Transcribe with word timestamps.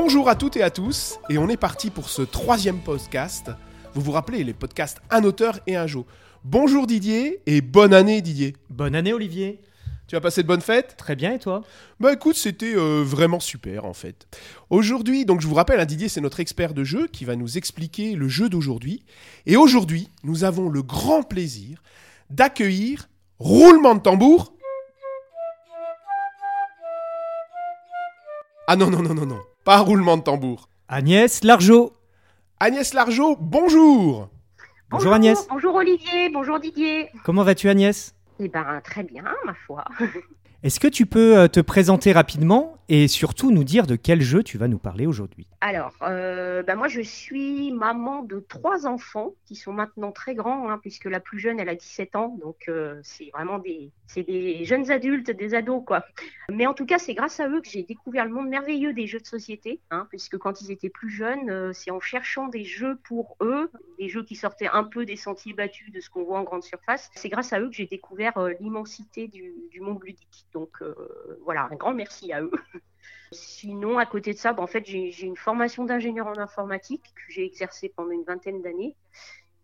Bonjour 0.00 0.28
à 0.28 0.36
toutes 0.36 0.56
et 0.56 0.62
à 0.62 0.70
tous, 0.70 1.18
et 1.28 1.38
on 1.38 1.48
est 1.48 1.56
parti 1.56 1.90
pour 1.90 2.08
ce 2.08 2.22
troisième 2.22 2.78
podcast. 2.78 3.50
Vous 3.94 4.00
vous 4.00 4.12
rappelez 4.12 4.44
les 4.44 4.54
podcasts 4.54 4.98
Un 5.10 5.24
auteur 5.24 5.58
et 5.66 5.74
un 5.74 5.88
jeu. 5.88 6.04
Bonjour 6.44 6.86
Didier, 6.86 7.42
et 7.46 7.60
bonne 7.60 7.92
année 7.92 8.22
Didier. 8.22 8.54
Bonne 8.70 8.94
année 8.94 9.12
Olivier. 9.12 9.60
Tu 10.06 10.14
as 10.14 10.20
passé 10.20 10.44
de 10.44 10.46
bonnes 10.46 10.60
fêtes? 10.60 10.94
Très 10.96 11.16
bien 11.16 11.32
et 11.32 11.40
toi? 11.40 11.62
Bah 11.98 12.12
écoute, 12.12 12.36
c'était 12.36 12.76
euh, 12.76 13.02
vraiment 13.04 13.40
super 13.40 13.86
en 13.86 13.92
fait. 13.92 14.28
Aujourd'hui, 14.70 15.24
donc 15.24 15.40
je 15.40 15.48
vous 15.48 15.56
rappelle, 15.56 15.80
hein, 15.80 15.84
Didier 15.84 16.08
c'est 16.08 16.20
notre 16.20 16.38
expert 16.38 16.74
de 16.74 16.84
jeu 16.84 17.08
qui 17.08 17.24
va 17.24 17.34
nous 17.34 17.58
expliquer 17.58 18.14
le 18.14 18.28
jeu 18.28 18.48
d'aujourd'hui. 18.48 19.04
Et 19.46 19.56
aujourd'hui, 19.56 20.10
nous 20.22 20.44
avons 20.44 20.68
le 20.68 20.82
grand 20.82 21.24
plaisir 21.24 21.82
d'accueillir 22.30 23.08
roulement 23.40 23.96
de 23.96 24.00
tambour. 24.00 24.54
Ah 28.68 28.76
non, 28.76 28.90
non, 28.90 29.02
non, 29.02 29.14
non, 29.14 29.26
non, 29.26 29.40
pas 29.68 29.80
roulement 29.80 30.16
de 30.16 30.22
tambour. 30.22 30.70
Agnès 30.88 31.44
Largeau. 31.44 31.92
Agnès 32.58 32.94
Largeau, 32.94 33.36
bonjour 33.38 34.30
Bonjour 34.88 35.12
Agnès. 35.12 35.46
Bonjour 35.50 35.74
Olivier, 35.74 36.30
bonjour 36.30 36.58
Didier. 36.58 37.10
Comment 37.22 37.42
vas-tu 37.42 37.68
Agnès? 37.68 38.14
Eh 38.40 38.48
ben 38.48 38.80
très 38.82 39.02
bien, 39.02 39.24
ma 39.44 39.52
foi. 39.66 39.84
Est-ce 40.62 40.80
que 40.80 40.88
tu 40.88 41.04
peux 41.04 41.36
euh, 41.36 41.48
te 41.48 41.60
présenter 41.60 42.12
rapidement? 42.12 42.77
Et 42.88 43.06
surtout 43.06 43.50
nous 43.50 43.64
dire 43.64 43.86
de 43.86 43.96
quel 43.96 44.22
jeu 44.22 44.42
tu 44.42 44.56
vas 44.56 44.66
nous 44.66 44.78
parler 44.78 45.06
aujourd'hui 45.06 45.46
Alors, 45.60 45.94
euh, 46.02 46.62
ben 46.62 46.74
moi 46.74 46.88
je 46.88 47.02
suis 47.02 47.70
maman 47.72 48.22
de 48.22 48.40
trois 48.40 48.86
enfants 48.86 49.34
qui 49.44 49.56
sont 49.56 49.72
maintenant 49.72 50.10
très 50.10 50.34
grands, 50.34 50.70
hein, 50.70 50.78
puisque 50.78 51.04
la 51.04 51.20
plus 51.20 51.38
jeune 51.38 51.60
elle 51.60 51.68
a 51.68 51.74
17 51.74 52.16
ans, 52.16 52.38
donc 52.40 52.64
euh, 52.68 52.98
c'est 53.02 53.30
vraiment 53.34 53.58
des, 53.58 53.90
des 54.16 54.64
jeunes 54.64 54.90
adultes, 54.90 55.30
des 55.30 55.54
ados 55.54 55.82
quoi. 55.84 56.04
Mais 56.50 56.66
en 56.66 56.72
tout 56.72 56.86
cas 56.86 56.98
c'est 56.98 57.14
grâce 57.14 57.40
à 57.40 57.48
eux 57.48 57.60
que 57.60 57.68
j'ai 57.68 57.82
découvert 57.82 58.24
le 58.24 58.30
monde 58.30 58.48
merveilleux 58.48 58.94
des 58.94 59.06
jeux 59.06 59.20
de 59.20 59.26
société, 59.26 59.80
hein, 59.90 60.06
puisque 60.08 60.38
quand 60.38 60.62
ils 60.62 60.70
étaient 60.70 60.88
plus 60.88 61.10
jeunes, 61.10 61.50
euh, 61.50 61.72
c'est 61.74 61.90
en 61.90 62.00
cherchant 62.00 62.48
des 62.48 62.64
jeux 62.64 62.96
pour 63.04 63.36
eux, 63.42 63.70
des 63.98 64.08
jeux 64.08 64.24
qui 64.24 64.34
sortaient 64.34 64.68
un 64.68 64.84
peu 64.84 65.04
des 65.04 65.16
sentiers 65.16 65.52
battus 65.52 65.92
de 65.92 66.00
ce 66.00 66.08
qu'on 66.08 66.24
voit 66.24 66.38
en 66.38 66.44
grande 66.44 66.62
surface. 66.62 67.10
C'est 67.14 67.28
grâce 67.28 67.52
à 67.52 67.60
eux 67.60 67.68
que 67.68 67.76
j'ai 67.76 67.86
découvert 67.86 68.38
l'immensité 68.60 69.28
du, 69.28 69.52
du 69.70 69.80
monde 69.80 70.02
ludique. 70.02 70.46
Donc 70.54 70.82
voilà, 71.44 71.68
un 71.70 71.76
grand 71.76 71.92
merci 71.92 72.32
à 72.32 72.40
eux. 72.42 72.50
Sinon, 73.32 73.98
à 73.98 74.06
côté 74.06 74.32
de 74.32 74.38
ça, 74.38 74.52
bah, 74.52 74.62
en 74.62 74.66
fait, 74.66 74.84
j'ai 74.86 75.22
une 75.22 75.36
formation 75.36 75.84
d'ingénieur 75.84 76.26
en 76.26 76.38
informatique 76.38 77.04
que 77.14 77.32
j'ai 77.32 77.44
exercée 77.44 77.92
pendant 77.94 78.10
une 78.10 78.24
vingtaine 78.24 78.62
d'années. 78.62 78.94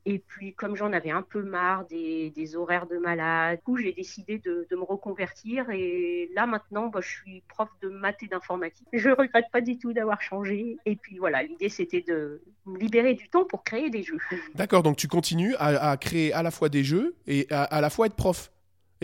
Et 0.07 0.19
puis, 0.19 0.53
comme 0.53 0.77
j'en 0.77 0.93
avais 0.93 1.11
un 1.11 1.23
peu 1.23 1.43
marre 1.43 1.87
des, 1.87 2.57
horaires 2.57 2.87
de 2.87 2.99
malade, 2.99 3.61
j'ai 3.79 3.93
décidé 3.93 4.39
de, 4.39 4.67
de 4.71 4.77
me 4.77 4.83
reconvertir. 4.83 5.71
Et 5.71 6.31
là, 6.35 6.47
maintenant, 6.47 6.89
bah, 6.89 7.01
je 7.03 7.09
suis 7.09 7.43
prof 7.49 7.71
de 7.81 7.89
maths 7.89 8.23
et 8.23 8.27
d'informatique. 8.27 8.87
Je 8.93 9.09
ne 9.09 9.15
regrette 9.15 9.47
pas 9.51 9.63
du 9.63 9.79
tout 9.79 9.95
d'avoir 9.95 10.21
changé. 10.21 10.77
Et 10.85 10.97
puis 10.97 11.17
voilà, 11.17 11.43
l'idée, 11.43 11.71
c'était 11.71 12.03
de 12.03 12.43
me 12.67 12.79
libérer 12.79 13.15
du 13.15 13.31
temps 13.31 13.45
pour 13.45 13.65
créer 13.65 13.89
des 13.89 14.03
jeux. 14.03 14.19
D'accord, 14.55 14.83
donc 14.83 14.99
tu 14.99 15.09
continues 15.09 15.55
à, 15.57 15.93
à 15.93 15.97
créer 15.97 16.35
à 16.35 16.43
la 16.43 16.51
fois 16.51 16.69
des 16.69 16.85
jeux 16.85 17.17
et 17.27 17.47
à, 17.51 17.63
à 17.63 17.81
la 17.81 17.89
fois 17.89 18.07
être 18.07 18.17
prof. 18.17 18.51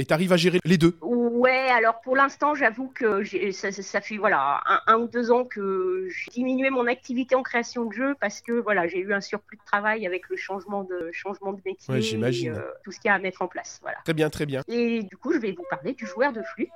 Et 0.01 0.06
tu 0.06 0.15
arrives 0.15 0.33
à 0.33 0.39
gérer 0.39 0.61
les 0.65 0.79
deux. 0.79 0.97
Ouais, 1.03 1.69
alors 1.70 2.01
pour 2.01 2.17
l'instant, 2.17 2.55
j'avoue 2.55 2.89
que 2.89 3.23
ça, 3.53 3.70
ça- 3.70 3.83
ça 3.83 4.01
fait 4.01 4.17
voilà 4.17 4.62
un, 4.67 4.81
un 4.87 4.97
ou 4.98 5.09
deux 5.09 5.31
ans 5.31 5.45
que 5.45 6.06
j'ai 6.11 6.31
diminué 6.31 6.70
mon 6.70 6.87
activité 6.87 7.34
en 7.34 7.43
création 7.43 7.84
de 7.84 7.93
jeux 7.93 8.15
parce 8.19 8.41
que 8.41 8.53
voilà 8.53 8.87
j'ai 8.89 8.98
eu 8.98 9.12
un 9.12 9.21
surplus 9.21 9.59
de 9.59 9.62
travail 9.65 10.06
avec 10.06 10.28
le 10.31 10.37
changement 10.37 10.84
de 10.84 11.11
changement 11.12 11.53
de 11.53 11.61
métier, 11.67 11.93
Ouais, 11.95 12.01
j'imagine. 12.01 12.55
et, 12.55 12.56
euh, 12.56 12.62
tout 12.83 12.93
ce 12.93 12.98
qu'il 13.01 13.09
y 13.09 13.12
a 13.12 13.15
à 13.15 13.19
mettre 13.19 13.43
en 13.43 13.47
place, 13.48 13.78
voilà. 13.83 13.98
Très 14.05 14.15
bien, 14.15 14.31
très 14.31 14.47
bien. 14.47 14.62
Et 14.69 15.03
du 15.03 15.16
coup, 15.19 15.33
je 15.33 15.38
vais 15.38 15.53
vous 15.53 15.65
parler 15.69 15.93
du 15.93 16.06
joueur 16.06 16.32
de 16.32 16.43
flûte, 16.43 16.69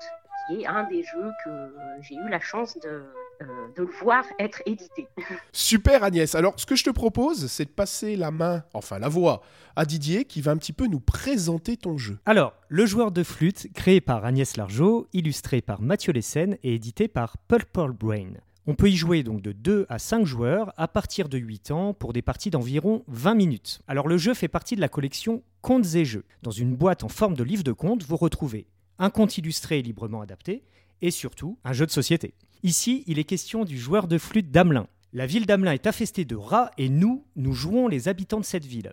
qui 0.46 0.62
est 0.62 0.66
un 0.66 0.84
des 0.84 1.02
jeux 1.02 1.30
que 1.44 1.74
j'ai 2.02 2.14
eu 2.14 2.28
la 2.28 2.40
chance 2.40 2.78
de, 2.80 3.04
euh, 3.40 3.44
de 3.76 3.82
le 3.82 3.90
voir 4.02 4.24
être 4.38 4.62
édité. 4.66 5.08
Super 5.52 6.04
Agnès. 6.04 6.34
Alors, 6.34 6.54
ce 6.56 6.66
que 6.66 6.76
je 6.76 6.84
te 6.84 6.90
propose, 6.90 7.46
c'est 7.48 7.64
de 7.64 7.70
passer 7.70 8.16
la 8.16 8.30
main, 8.30 8.64
enfin 8.74 8.98
la 8.98 9.08
voix, 9.08 9.42
à 9.76 9.84
Didier 9.84 10.24
qui 10.24 10.40
va 10.40 10.52
un 10.52 10.56
petit 10.56 10.72
peu 10.72 10.86
nous 10.86 11.00
présenter 11.00 11.76
ton 11.76 11.98
jeu. 11.98 12.18
Alors, 12.26 12.54
le 12.68 12.86
joueur 12.86 13.10
de 13.10 13.22
flûte, 13.22 13.72
créé 13.74 14.00
par 14.00 14.24
Agnès 14.24 14.56
Largeau, 14.56 15.08
illustré 15.12 15.60
par 15.60 15.80
Mathieu 15.80 16.12
Lessen 16.12 16.56
et 16.62 16.74
édité 16.74 17.08
par 17.08 17.36
Purple 17.38 17.92
Brain. 17.92 18.34
On 18.66 18.74
peut 18.74 18.88
y 18.88 18.96
jouer 18.96 19.22
donc 19.22 19.42
de 19.42 19.52
2 19.52 19.84
à 19.90 19.98
5 19.98 20.24
joueurs 20.24 20.72
à 20.78 20.88
partir 20.88 21.28
de 21.28 21.36
8 21.36 21.70
ans 21.70 21.92
pour 21.92 22.14
des 22.14 22.22
parties 22.22 22.48
d'environ 22.50 23.04
20 23.08 23.34
minutes. 23.34 23.80
Alors 23.88 24.08
le 24.08 24.16
jeu 24.16 24.32
fait 24.32 24.48
partie 24.48 24.74
de 24.74 24.80
la 24.80 24.88
collection 24.88 25.42
Contes 25.60 25.94
et 25.96 26.06
Jeux. 26.06 26.24
Dans 26.42 26.50
une 26.50 26.74
boîte 26.74 27.04
en 27.04 27.10
forme 27.10 27.34
de 27.34 27.44
livre 27.44 27.62
de 27.62 27.72
contes, 27.72 28.04
vous 28.04 28.16
retrouvez 28.16 28.66
un 28.98 29.10
conte 29.10 29.38
illustré 29.38 29.78
et 29.78 29.82
librement 29.82 30.20
adapté 30.20 30.64
et 31.02 31.10
surtout 31.10 31.58
un 31.64 31.72
jeu 31.72 31.86
de 31.86 31.90
société. 31.90 32.34
Ici, 32.62 33.04
il 33.06 33.18
est 33.18 33.24
question 33.24 33.64
du 33.64 33.78
joueur 33.78 34.08
de 34.08 34.18
flûte 34.18 34.50
d'Amelin. 34.50 34.86
La 35.12 35.26
ville 35.26 35.46
d'Amelin 35.46 35.72
est 35.72 35.86
infestée 35.86 36.24
de 36.24 36.36
rats 36.36 36.70
et 36.78 36.88
nous, 36.88 37.24
nous 37.36 37.52
jouons 37.52 37.88
les 37.88 38.08
habitants 38.08 38.40
de 38.40 38.44
cette 38.44 38.64
ville. 38.64 38.92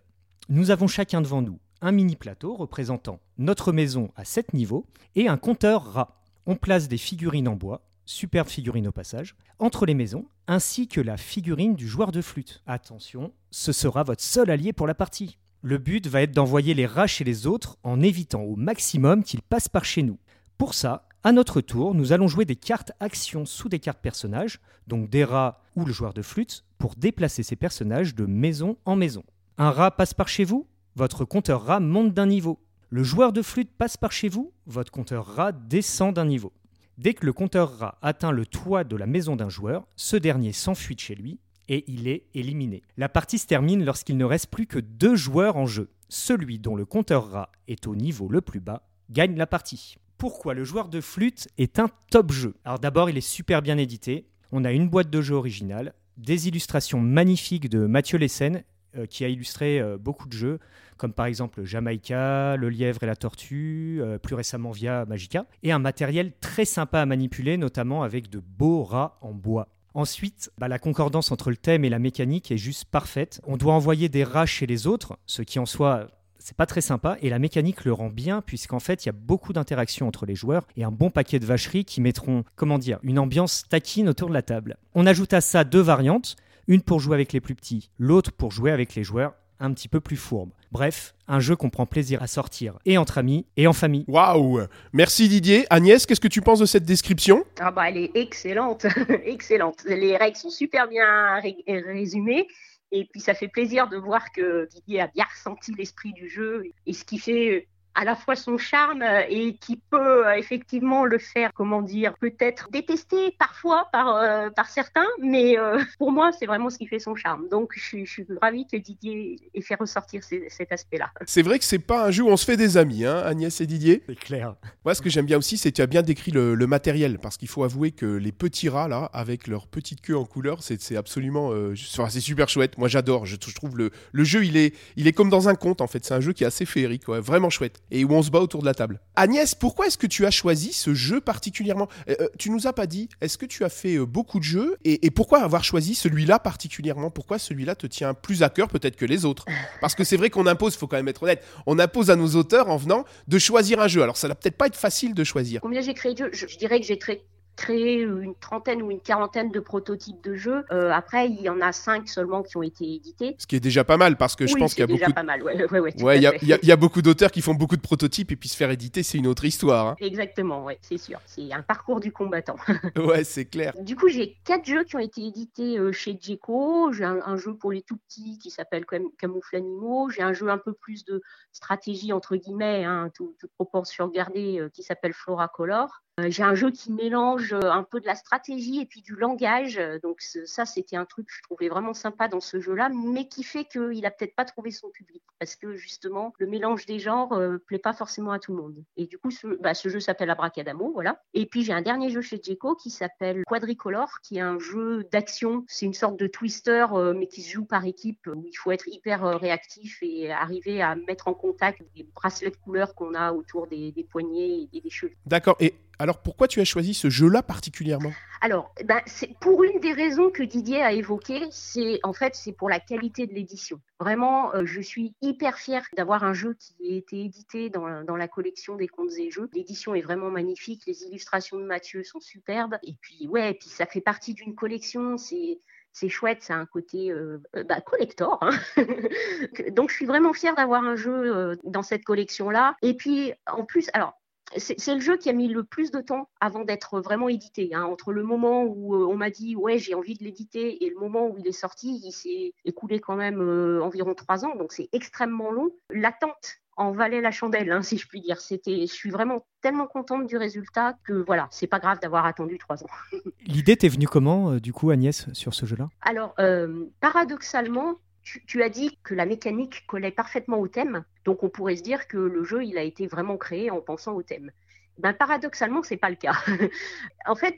Nous 0.49 0.71
avons 0.71 0.87
chacun 0.87 1.21
devant 1.21 1.41
nous 1.41 1.59
un 1.81 1.91
mini 1.91 2.15
plateau 2.15 2.53
représentant 2.55 3.19
notre 3.37 3.71
maison 3.71 4.11
à 4.15 4.23
7 4.23 4.53
niveaux 4.53 4.85
et 5.15 5.27
un 5.27 5.37
compteur 5.37 5.83
rat. 5.93 6.21
On 6.45 6.55
place 6.55 6.87
des 6.87 6.97
figurines 6.97 7.47
en 7.47 7.55
bois, 7.55 7.87
superbes 8.05 8.49
figurines 8.49 8.87
au 8.87 8.91
passage, 8.91 9.35
entre 9.59 9.85
les 9.85 9.93
maisons, 9.93 10.25
ainsi 10.47 10.87
que 10.87 11.01
la 11.01 11.17
figurine 11.17 11.75
du 11.75 11.87
joueur 11.87 12.11
de 12.11 12.21
flûte. 12.21 12.61
Attention, 12.65 13.33
ce 13.51 13.71
sera 13.71 14.03
votre 14.03 14.23
seul 14.23 14.49
allié 14.49 14.73
pour 14.73 14.87
la 14.87 14.95
partie. 14.95 15.37
Le 15.63 15.77
but 15.77 16.07
va 16.07 16.23
être 16.23 16.31
d'envoyer 16.31 16.73
les 16.73 16.87
rats 16.87 17.05
chez 17.05 17.23
les 17.23 17.45
autres 17.45 17.77
en 17.83 18.01
évitant 18.01 18.41
au 18.41 18.55
maximum 18.55 19.23
qu'ils 19.23 19.43
passent 19.43 19.69
par 19.69 19.85
chez 19.85 20.01
nous. 20.01 20.17
Pour 20.57 20.73
ça, 20.73 21.07
à 21.23 21.31
notre 21.31 21.61
tour, 21.61 21.93
nous 21.93 22.13
allons 22.13 22.27
jouer 22.27 22.45
des 22.45 22.55
cartes 22.55 22.91
actions 22.99 23.45
sous 23.45 23.69
des 23.69 23.77
cartes 23.77 24.01
personnages, 24.01 24.59
donc 24.87 25.07
des 25.11 25.23
rats 25.23 25.61
ou 25.75 25.85
le 25.85 25.93
joueur 25.93 26.15
de 26.15 26.23
flûte, 26.23 26.65
pour 26.79 26.95
déplacer 26.95 27.43
ces 27.43 27.55
personnages 27.55 28.15
de 28.15 28.25
maison 28.25 28.75
en 28.85 28.95
maison. 28.95 29.23
Un 29.59 29.69
rat 29.69 29.91
passe 29.91 30.15
par 30.15 30.27
chez 30.27 30.45
vous, 30.45 30.65
votre 30.95 31.25
compteur 31.25 31.63
rat 31.63 31.79
monte 31.79 32.15
d'un 32.15 32.25
niveau. 32.25 32.57
Le 32.89 33.03
joueur 33.03 33.31
de 33.31 33.43
flûte 33.43 33.69
passe 33.77 33.97
par 33.97 34.11
chez 34.11 34.29
vous, 34.29 34.53
votre 34.65 34.91
compteur 34.91 35.27
rat 35.27 35.51
descend 35.51 36.15
d'un 36.15 36.25
niveau. 36.25 36.53
Dès 36.97 37.13
que 37.13 37.25
le 37.25 37.33
compteur 37.33 37.77
rat 37.77 37.99
atteint 38.01 38.31
le 38.31 38.47
toit 38.47 38.83
de 38.83 38.95
la 38.95 39.05
maison 39.05 39.35
d'un 39.35 39.49
joueur, 39.49 39.85
ce 39.95 40.17
dernier 40.17 40.53
s'enfuit 40.53 40.95
de 40.95 41.01
chez 41.01 41.13
lui 41.13 41.39
et 41.71 41.85
il 41.87 42.09
est 42.09 42.25
éliminé. 42.35 42.83
La 42.97 43.07
partie 43.07 43.39
se 43.39 43.47
termine 43.47 43.85
lorsqu'il 43.85 44.17
ne 44.17 44.25
reste 44.25 44.51
plus 44.51 44.67
que 44.67 44.77
deux 44.77 45.15
joueurs 45.15 45.55
en 45.55 45.65
jeu. 45.65 45.89
Celui 46.09 46.59
dont 46.59 46.75
le 46.75 46.83
compteur 46.85 47.31
rat 47.31 47.49
est 47.69 47.87
au 47.87 47.95
niveau 47.95 48.27
le 48.27 48.41
plus 48.41 48.59
bas 48.59 48.89
gagne 49.09 49.37
la 49.37 49.47
partie. 49.47 49.95
Pourquoi 50.17 50.53
le 50.53 50.65
joueur 50.65 50.89
de 50.89 50.99
flûte 50.99 51.47
est 51.57 51.79
un 51.79 51.89
top 52.11 52.33
jeu? 52.33 52.55
Alors 52.65 52.79
d'abord, 52.79 53.09
il 53.09 53.17
est 53.17 53.21
super 53.21 53.61
bien 53.61 53.77
édité. 53.77 54.27
On 54.51 54.65
a 54.65 54.73
une 54.73 54.89
boîte 54.89 55.09
de 55.09 55.21
jeu 55.21 55.33
originale, 55.33 55.93
des 56.17 56.49
illustrations 56.49 56.99
magnifiques 56.99 57.69
de 57.69 57.85
Mathieu 57.85 58.17
Lessen, 58.17 58.63
euh, 58.97 59.05
qui 59.05 59.23
a 59.23 59.29
illustré 59.29 59.79
euh, 59.79 59.97
beaucoup 59.97 60.27
de 60.27 60.33
jeux, 60.33 60.59
comme 60.97 61.13
par 61.13 61.25
exemple 61.25 61.63
Jamaïca, 61.63 62.57
Le 62.57 62.67
lièvre 62.67 63.01
et 63.03 63.05
la 63.05 63.15
tortue, 63.15 63.99
euh, 64.01 64.17
plus 64.17 64.35
récemment 64.35 64.71
via 64.71 65.05
Magica, 65.05 65.45
et 65.63 65.71
un 65.71 65.79
matériel 65.79 66.33
très 66.41 66.65
sympa 66.65 66.99
à 66.99 67.05
manipuler, 67.05 67.55
notamment 67.55 68.03
avec 68.03 68.29
de 68.29 68.39
beaux 68.39 68.83
rats 68.83 69.17
en 69.21 69.31
bois. 69.31 69.69
Ensuite, 69.93 70.51
bah, 70.57 70.67
la 70.67 70.79
concordance 70.79 71.31
entre 71.31 71.49
le 71.49 71.57
thème 71.57 71.83
et 71.83 71.89
la 71.89 71.99
mécanique 71.99 72.51
est 72.51 72.57
juste 72.57 72.85
parfaite. 72.85 73.41
On 73.45 73.57
doit 73.57 73.73
envoyer 73.73 74.09
des 74.09 74.23
rats 74.23 74.45
chez 74.45 74.65
les 74.65 74.87
autres, 74.87 75.17
ce 75.25 75.41
qui 75.41 75.59
en 75.59 75.65
soi 75.65 76.07
c'est 76.43 76.57
pas 76.57 76.65
très 76.65 76.81
sympa 76.81 77.17
et 77.21 77.29
la 77.29 77.39
mécanique 77.39 77.85
le 77.85 77.93
rend 77.93 78.09
bien 78.09 78.41
puisqu'en 78.41 78.79
fait 78.79 79.05
il 79.05 79.07
y 79.07 79.09
a 79.09 79.13
beaucoup 79.13 79.53
d'interactions 79.53 80.07
entre 80.07 80.25
les 80.25 80.35
joueurs 80.35 80.67
et 80.75 80.83
un 80.83 80.91
bon 80.91 81.11
paquet 81.11 81.39
de 81.39 81.45
vacheries 81.45 81.85
qui 81.85 82.01
mettront, 82.01 82.43
comment 82.55 82.79
dire, 82.79 82.99
une 83.03 83.19
ambiance 83.19 83.65
taquine 83.69 84.09
autour 84.09 84.27
de 84.27 84.33
la 84.33 84.41
table. 84.41 84.77
On 84.95 85.05
ajoute 85.05 85.33
à 85.33 85.41
ça 85.41 85.63
deux 85.63 85.81
variantes, 85.81 86.35
une 86.67 86.81
pour 86.81 86.99
jouer 86.99 87.15
avec 87.15 87.33
les 87.33 87.41
plus 87.41 87.55
petits, 87.55 87.91
l'autre 87.99 88.31
pour 88.31 88.51
jouer 88.51 88.71
avec 88.71 88.95
les 88.95 89.03
joueurs 89.03 89.33
un 89.61 89.71
petit 89.73 89.87
peu 89.87 89.99
plus 90.01 90.17
fourbes. 90.17 90.51
Bref, 90.71 91.13
un 91.27 91.39
jeu 91.39 91.55
qu'on 91.55 91.69
prend 91.69 91.85
plaisir 91.85 92.21
à 92.23 92.27
sortir 92.27 92.77
et 92.85 92.97
entre 92.97 93.17
amis 93.17 93.45
et 93.57 93.67
en 93.67 93.73
famille. 93.73 94.03
Waouh 94.07 94.61
Merci 94.93 95.29
Didier. 95.29 95.65
Agnès, 95.69 96.05
qu'est-ce 96.05 96.19
que 96.19 96.27
tu 96.27 96.41
penses 96.41 96.59
de 96.59 96.65
cette 96.65 96.83
description? 96.85 97.43
Ah 97.59 97.71
bah 97.71 97.89
elle 97.89 97.97
est 97.97 98.11
excellente, 98.15 98.85
excellente. 99.25 99.83
Les 99.85 100.17
règles 100.17 100.37
sont 100.37 100.49
super 100.49 100.87
bien 100.87 101.39
ré- 101.39 101.63
résumées. 101.67 102.47
Et 102.93 103.05
puis 103.09 103.21
ça 103.21 103.33
fait 103.33 103.47
plaisir 103.47 103.87
de 103.87 103.95
voir 103.95 104.33
que 104.33 104.67
Didier 104.69 105.01
a 105.01 105.07
bien 105.07 105.23
ressenti 105.33 105.73
l'esprit 105.77 106.11
du 106.11 106.27
jeu 106.29 106.65
et 106.85 106.91
ce 106.93 107.05
qui 107.05 107.19
fait 107.19 107.67
à 107.95 108.05
la 108.05 108.15
fois 108.15 108.35
son 108.35 108.57
charme 108.57 109.03
et 109.29 109.55
qui 109.55 109.81
peut 109.89 110.27
euh, 110.27 110.33
effectivement 110.35 111.05
le 111.05 111.17
faire, 111.17 111.51
comment 111.53 111.81
dire, 111.81 112.13
peut-être 112.19 112.69
détester 112.71 113.35
parfois 113.37 113.87
par, 113.91 114.15
euh, 114.15 114.49
par 114.49 114.69
certains, 114.69 115.07
mais 115.19 115.57
euh, 115.57 115.79
pour 115.97 116.11
moi 116.11 116.31
c'est 116.31 116.45
vraiment 116.45 116.69
ce 116.69 116.77
qui 116.77 116.87
fait 116.87 116.99
son 116.99 117.15
charme. 117.15 117.47
Donc 117.49 117.71
je 117.75 117.83
suis, 117.83 118.05
je 118.05 118.11
suis 118.11 118.25
ravie 118.41 118.65
que 118.65 118.77
Didier 118.77 119.37
ait 119.53 119.61
fait 119.61 119.75
ressortir 119.75 120.23
ces- 120.23 120.47
cet 120.49 120.71
aspect-là. 120.71 121.09
C'est 121.25 121.41
vrai 121.41 121.59
que 121.59 121.65
c'est 121.65 121.79
pas 121.79 122.05
un 122.05 122.11
jeu 122.11 122.23
où 122.23 122.29
on 122.29 122.37
se 122.37 122.45
fait 122.45 122.57
des 122.57 122.77
amis, 122.77 123.05
hein, 123.05 123.21
Agnès 123.25 123.59
et 123.61 123.65
Didier? 123.65 124.03
C'est 124.07 124.19
clair. 124.19 124.55
Moi, 124.85 124.95
ce 124.95 125.01
que 125.01 125.09
j'aime 125.09 125.25
bien 125.25 125.37
aussi, 125.37 125.57
c'est 125.57 125.71
que 125.71 125.75
tu 125.75 125.81
as 125.81 125.87
bien 125.87 126.01
décrit 126.01 126.31
le, 126.31 126.55
le 126.55 126.67
matériel, 126.67 127.19
parce 127.19 127.37
qu'il 127.37 127.47
faut 127.47 127.63
avouer 127.63 127.91
que 127.91 128.05
les 128.05 128.31
petits 128.31 128.69
rats, 128.69 128.87
là, 128.87 129.09
avec 129.13 129.47
leur 129.47 129.67
petite 129.67 130.01
queue 130.01 130.17
en 130.17 130.25
couleur, 130.25 130.63
c'est 130.63 130.81
c'est 130.81 130.95
absolument... 130.95 131.51
euh, 131.51 131.75
c'est 131.75 132.19
super 132.19 132.49
chouette. 132.49 132.77
Moi, 132.77 132.87
j'adore. 132.87 133.25
Je, 133.25 133.35
je 133.35 133.53
trouve 133.53 133.77
le, 133.77 133.91
le 134.11 134.23
jeu, 134.23 134.43
il 134.45 134.57
est, 134.57 134.75
il 134.95 135.07
est 135.07 135.13
comme 135.13 135.29
dans 135.29 135.49
un 135.49 135.55
conte, 135.55 135.81
en 135.81 135.87
fait. 135.87 136.03
C'est 136.05 136.13
un 136.13 136.19
jeu 136.21 136.33
qui 136.33 136.43
est 136.43 136.47
assez 136.47 136.65
féerique, 136.65 137.07
ouais, 137.07 137.19
vraiment 137.19 137.49
chouette. 137.49 137.81
Et 137.91 138.03
où 138.03 138.11
on 138.11 138.23
se 138.23 138.31
bat 138.31 138.39
autour 138.39 138.61
de 138.61 138.65
la 138.65 138.73
table. 138.73 138.99
Agnès, 139.15 139.53
pourquoi 139.53 139.87
est-ce 139.87 139.97
que 139.97 140.07
tu 140.07 140.25
as 140.25 140.31
choisi 140.31 140.73
ce 140.73 140.93
jeu 140.93 141.21
particulièrement? 141.21 141.87
Euh, 142.09 142.15
euh, 142.21 142.27
Tu 142.37 142.49
nous 142.49 142.67
as 142.67 142.73
pas 142.73 142.87
dit, 142.87 143.09
est-ce 143.19 143.37
que 143.37 143.45
tu 143.45 143.63
as 143.63 143.69
fait 143.69 143.95
euh, 143.95 144.05
beaucoup 144.05 144.39
de 144.39 144.43
jeux? 144.43 144.77
Et, 144.83 145.11
pourquoi 145.11 145.43
avoir 145.43 145.63
choisi 145.63 145.93
celui-là 145.93 146.39
particulièrement? 146.39 147.11
Pourquoi 147.11 147.37
celui-là 147.37 147.75
te 147.75 147.85
tient 147.85 148.13
plus 148.13 148.43
à 148.43 148.49
cœur 148.49 148.69
peut-être 148.69 148.95
que 148.95 149.05
les 149.05 149.25
autres? 149.25 149.45
Parce 149.81 149.93
que 149.93 150.03
c'est 150.03 150.17
vrai 150.17 150.29
qu'on 150.29 150.47
impose, 150.47 150.75
faut 150.75 150.87
quand 150.87 150.95
même 150.95 151.07
être 151.09 151.23
honnête, 151.23 151.43
on 151.67 151.79
impose 151.79 152.09
à 152.09 152.15
nos 152.15 152.35
auteurs 152.35 152.69
en 152.69 152.77
venant 152.77 153.03
de 153.27 153.37
choisir 153.37 153.79
un 153.81 153.87
jeu. 153.87 154.01
Alors 154.01 154.17
ça 154.17 154.27
va 154.27 154.35
peut-être 154.35 154.57
pas 154.57 154.67
être 154.67 154.77
facile 154.77 155.13
de 155.13 155.23
choisir. 155.23 155.61
Combien 155.61 155.81
j'ai 155.81 155.93
créé 155.93 156.13
de 156.13 156.19
jeux? 156.19 156.29
Je, 156.31 156.47
je 156.47 156.57
dirais 156.57 156.79
que 156.79 156.85
j'ai 156.85 156.97
très 156.97 157.21
créé 157.55 158.01
une 158.01 158.33
trentaine 158.35 158.81
ou 158.81 158.91
une 158.91 158.99
quarantaine 159.01 159.51
de 159.51 159.59
prototypes 159.59 160.21
de 160.23 160.35
jeux. 160.35 160.63
Euh, 160.71 160.91
après, 160.91 161.27
il 161.29 161.41
y 161.41 161.49
en 161.49 161.61
a 161.61 161.71
cinq 161.71 162.07
seulement 162.09 162.41
qui 162.43 162.57
ont 162.57 162.63
été 162.63 162.85
édités. 162.93 163.35
Ce 163.37 163.45
qui 163.45 163.55
est 163.55 163.59
déjà 163.59 163.83
pas 163.83 163.97
mal 163.97 164.17
parce 164.17 164.35
que 164.35 164.47
je 164.47 164.53
Oui, 164.53 164.59
pense 164.59 164.73
qu'il 164.73 164.81
y 164.81 164.83
a 164.83 164.87
déjà 164.87 165.05
beaucoup. 165.05 165.15
pas 165.15 165.23
mal. 165.23 165.43
Ouais, 165.43 165.65
ouais, 165.69 165.79
ouais, 165.79 165.91
tout 165.91 166.03
Ouais, 166.03 166.17
il 166.17 166.23
y 166.23 166.27
a, 166.27 166.31
fait. 166.31 166.39
il 166.41 166.47
y 166.47 166.53
a- 166.53 166.59
il 166.61 166.67
y 166.67 166.71
a 166.71 166.75
beaucoup 166.75 167.01
d'auteurs 167.01 167.31
qui 167.31 167.41
font 167.41 167.53
beaucoup 167.53 167.75
de 167.75 167.81
prototypes 167.81 168.31
et 168.31 168.35
puis 168.35 168.49
se 168.49 168.55
faire 168.57 168.71
éditer, 168.71 169.03
c'est 169.03 169.17
une 169.17 169.27
autre 169.27 169.45
histoire. 169.45 169.87
hein. 169.87 169.95
Exactement, 169.99 170.63
ouais, 170.63 170.79
c'est 170.81 170.97
sûr. 170.97 171.19
C'est 171.25 171.51
un 171.53 171.61
parcours 171.61 171.99
du 171.99 172.11
combattant. 172.11 172.55
Ouais, 172.97 173.23
c'est 173.23 173.45
clair. 173.45 173.73
Du 173.79 173.95
coup, 173.95 174.07
j'ai 174.07 174.37
quatre 174.45 174.65
jeux 174.65 174.83
qui 174.83 174.95
ont 174.95 174.99
été 174.99 175.21
édités 175.25 175.77
euh, 175.77 175.91
chez 175.91 176.17
Djeco. 176.19 176.91
J'ai 176.93 177.03
un, 177.03 177.19
un 177.25 177.35
jeu 177.37 177.53
pour 177.55 177.71
les 177.71 177.81
tout 177.81 177.97
petits 177.97 178.37
qui 178.39 178.49
s'appelle 178.49 178.85
Cam- 178.85 179.11
Camoufle 179.19 179.55
Animaux. 179.57 180.09
J'ai 180.09 180.21
un 180.23 180.33
jeu 180.33 180.49
un 180.49 180.57
peu 180.57 180.73
plus 180.73 181.03
de 181.05 181.21
stratégie, 181.51 182.13
entre 182.13 182.35
guillemets, 182.35 182.85
hein, 182.85 183.09
tout- 183.13 183.35
toute 183.39 183.51
proportion 183.51 184.07
gardée, 184.07 184.59
euh, 184.59 184.69
qui 184.69 184.83
s'appelle 184.83 185.13
Flora 185.13 185.47
Color. 185.47 186.01
Euh, 186.21 186.29
j'ai 186.29 186.43
un 186.43 186.55
jeu 186.55 186.71
qui 186.71 186.91
mélange 186.91 187.53
euh, 187.53 187.71
un 187.71 187.83
peu 187.83 187.99
de 187.99 188.05
la 188.05 188.15
stratégie 188.15 188.79
et 188.81 188.85
puis 188.85 189.01
du 189.01 189.15
langage. 189.15 189.77
Euh, 189.77 189.99
Donc 190.03 190.21
ça, 190.21 190.65
c'était 190.65 190.95
un 190.95 191.05
truc 191.05 191.27
que 191.27 191.33
je 191.33 191.41
trouvais 191.43 191.69
vraiment 191.69 191.93
sympa 191.93 192.27
dans 192.27 192.39
ce 192.39 192.59
jeu-là, 192.59 192.89
mais 192.89 193.27
qui 193.27 193.43
fait 193.43 193.65
qu'il 193.65 194.05
a 194.05 194.11
peut-être 194.11 194.35
pas 194.35 194.45
trouvé 194.45 194.71
son 194.71 194.89
public 194.89 195.23
parce 195.39 195.55
que 195.55 195.75
justement, 195.75 196.33
le 196.37 196.47
mélange 196.47 196.85
des 196.85 196.99
genres 196.99 197.33
euh, 197.33 197.57
plaît 197.57 197.79
pas 197.79 197.93
forcément 197.93 198.31
à 198.31 198.39
tout 198.39 198.55
le 198.55 198.61
monde. 198.61 198.83
Et 198.97 199.07
du 199.07 199.17
coup, 199.17 199.31
ce, 199.31 199.47
bah, 199.47 199.73
jeu 199.73 199.99
s'appelle 199.99 200.29
Abracadamo, 200.29 200.91
voilà. 200.93 201.21
Et 201.33 201.45
puis 201.45 201.63
j'ai 201.63 201.73
un 201.73 201.81
dernier 201.81 202.09
jeu 202.09 202.21
chez 202.21 202.39
Djeco 202.41 202.75
qui 202.75 202.89
s'appelle 202.89 203.43
Quadricolor, 203.47 204.19
qui 204.21 204.37
est 204.37 204.41
un 204.41 204.59
jeu 204.59 205.07
d'action. 205.11 205.65
C'est 205.67 205.85
une 205.85 205.93
sorte 205.93 206.17
de 206.17 206.27
twister, 206.27 206.85
mais 207.15 207.27
qui 207.27 207.41
se 207.41 207.51
joue 207.51 207.65
par 207.65 207.85
équipe, 207.85 208.27
où 208.27 208.45
il 208.45 208.53
faut 208.53 208.71
être 208.71 208.87
hyper 208.87 209.23
réactif 209.39 209.97
et 210.01 210.31
arriver 210.31 210.81
à 210.81 210.95
mettre 210.95 211.27
en 211.27 211.33
contact 211.33 211.81
les 211.95 212.03
bracelets 212.03 212.51
de 212.51 212.57
couleurs 212.57 212.93
qu'on 212.93 213.15
a 213.15 213.31
autour 213.31 213.67
des, 213.67 213.91
des 213.91 214.03
poignets 214.03 214.67
et 214.71 214.81
des 214.81 214.89
cheveux. 214.89 215.13
D'accord. 215.25 215.55
Et 215.59 215.73
alors 216.01 216.17
pourquoi 216.17 216.47
tu 216.47 216.59
as 216.59 216.65
choisi 216.65 216.95
ce 216.95 217.09
jeu-là 217.11 217.43
particulièrement? 217.43 218.11
Alors, 218.41 218.73
ben, 218.85 219.01
c'est 219.05 219.37
pour 219.39 219.63
une 219.63 219.79
des 219.79 219.93
raisons 219.93 220.31
que 220.31 220.41
Didier 220.41 220.81
a 220.81 220.93
évoquées, 220.93 221.45
c'est 221.51 221.99
en 222.01 222.11
fait 222.11 222.33
c'est 222.33 222.53
pour 222.53 222.69
la 222.69 222.79
qualité 222.79 223.27
de 223.27 223.33
l'édition. 223.33 223.79
Vraiment, 223.99 224.51
euh, 224.55 224.63
je 224.65 224.81
suis 224.81 225.13
hyper 225.21 225.59
fière 225.59 225.85
d'avoir 225.95 226.23
un 226.23 226.33
jeu 226.33 226.55
qui 226.59 226.91
a 226.91 226.95
été 226.95 227.23
édité 227.23 227.69
dans, 227.69 228.03
dans 228.03 228.15
la 228.15 228.27
collection 228.27 228.75
des 228.75 228.87
contes 228.87 229.11
et 229.19 229.29
jeux. 229.29 229.47
L'édition 229.53 229.93
est 229.93 230.01
vraiment 230.01 230.31
magnifique, 230.31 230.81
les 230.87 231.03
illustrations 231.03 231.59
de 231.59 231.65
Mathieu 231.65 232.03
sont 232.03 232.19
superbes. 232.19 232.77
Et 232.81 232.95
puis 232.99 233.27
ouais, 233.27 233.53
puis 233.53 233.69
ça 233.69 233.85
fait 233.85 234.01
partie 234.01 234.33
d'une 234.33 234.55
collection. 234.55 235.17
C'est 235.17 235.59
c'est 235.93 236.09
chouette, 236.09 236.41
ça 236.41 236.55
a 236.55 236.57
un 236.57 236.65
côté 236.65 237.11
euh, 237.11 237.37
euh, 237.55 237.63
bah, 237.63 237.81
collector. 237.81 238.39
hein. 238.41 238.51
Donc 239.71 239.91
je 239.91 239.95
suis 239.95 240.05
vraiment 240.05 240.33
fière 240.33 240.55
d'avoir 240.55 240.83
un 240.83 240.95
jeu 240.95 241.59
dans 241.63 241.83
cette 241.83 242.05
collection-là. 242.05 242.75
Et 242.81 242.95
puis 242.95 243.33
en 243.45 243.65
plus, 243.65 243.89
alors 243.93 244.20
c'est 244.57 244.93
le 244.93 244.99
jeu 245.01 245.17
qui 245.17 245.29
a 245.29 245.33
mis 245.33 245.47
le 245.47 245.63
plus 245.63 245.91
de 245.91 246.01
temps 246.01 246.29
avant 246.39 246.63
d'être 246.63 246.99
vraiment 246.99 247.29
édité. 247.29 247.73
hein. 247.73 247.83
Entre 247.83 248.11
le 248.13 248.23
moment 248.23 248.63
où 248.63 248.95
euh, 248.95 249.05
on 249.07 249.15
m'a 249.15 249.29
dit 249.29 249.55
ouais 249.55 249.77
j'ai 249.79 249.93
envie 249.93 250.15
de 250.15 250.23
l'éditer 250.23 250.83
et 250.85 250.89
le 250.89 250.95
moment 250.99 251.27
où 251.27 251.37
il 251.37 251.47
est 251.47 251.51
sorti, 251.51 252.01
il 252.03 252.11
s'est 252.11 252.53
écoulé 252.65 252.99
quand 252.99 253.15
même 253.15 253.41
euh, 253.41 253.81
environ 253.83 254.13
trois 254.13 254.45
ans, 254.45 254.55
donc 254.55 254.71
c'est 254.71 254.89
extrêmement 254.93 255.51
long. 255.51 255.71
L'attente 255.89 256.61
en 256.77 256.91
valait 256.91 257.21
la 257.21 257.31
chandelle, 257.31 257.71
hein, 257.71 257.81
si 257.81 257.97
je 257.97 258.07
puis 258.07 258.21
dire. 258.21 258.39
C'était, 258.39 258.81
je 258.81 258.93
suis 258.93 259.09
vraiment 259.11 259.45
tellement 259.61 259.87
contente 259.87 260.25
du 260.25 260.37
résultat 260.37 260.95
que 261.03 261.13
voilà, 261.13 261.47
c'est 261.51 261.67
pas 261.67 261.79
grave 261.79 261.99
d'avoir 261.99 262.25
attendu 262.25 262.57
trois 262.57 262.83
ans. 262.83 262.87
L'idée 263.45 263.75
t'est 263.75 263.89
venue 263.89 264.07
comment, 264.07 264.51
euh, 264.51 264.59
du 264.59 264.73
coup, 264.73 264.89
Agnès, 264.89 265.31
sur 265.33 265.53
ce 265.53 265.65
jeu-là? 265.65 265.89
Alors, 266.01 266.33
euh, 266.39 266.85
paradoxalement, 266.99 267.95
tu, 268.23 268.63
as 268.63 268.69
dit 268.69 268.97
que 269.03 269.15
la 269.15 269.25
mécanique 269.25 269.83
collait 269.87 270.11
parfaitement 270.11 270.59
au 270.59 270.67
thème, 270.67 271.03
donc 271.25 271.43
on 271.43 271.49
pourrait 271.49 271.75
se 271.75 271.83
dire 271.83 272.07
que 272.07 272.17
le 272.17 272.43
jeu, 272.43 272.63
il 272.63 272.77
a 272.77 272.83
été 272.83 273.07
vraiment 273.07 273.37
créé 273.37 273.71
en 273.71 273.81
pensant 273.81 274.13
au 274.13 274.23
thème. 274.23 274.51
Ben, 274.97 275.13
paradoxalement, 275.13 275.81
c'est 275.81 275.97
pas 275.97 276.09
le 276.09 276.15
cas. 276.15 276.35
en 277.25 277.35
fait, 277.35 277.55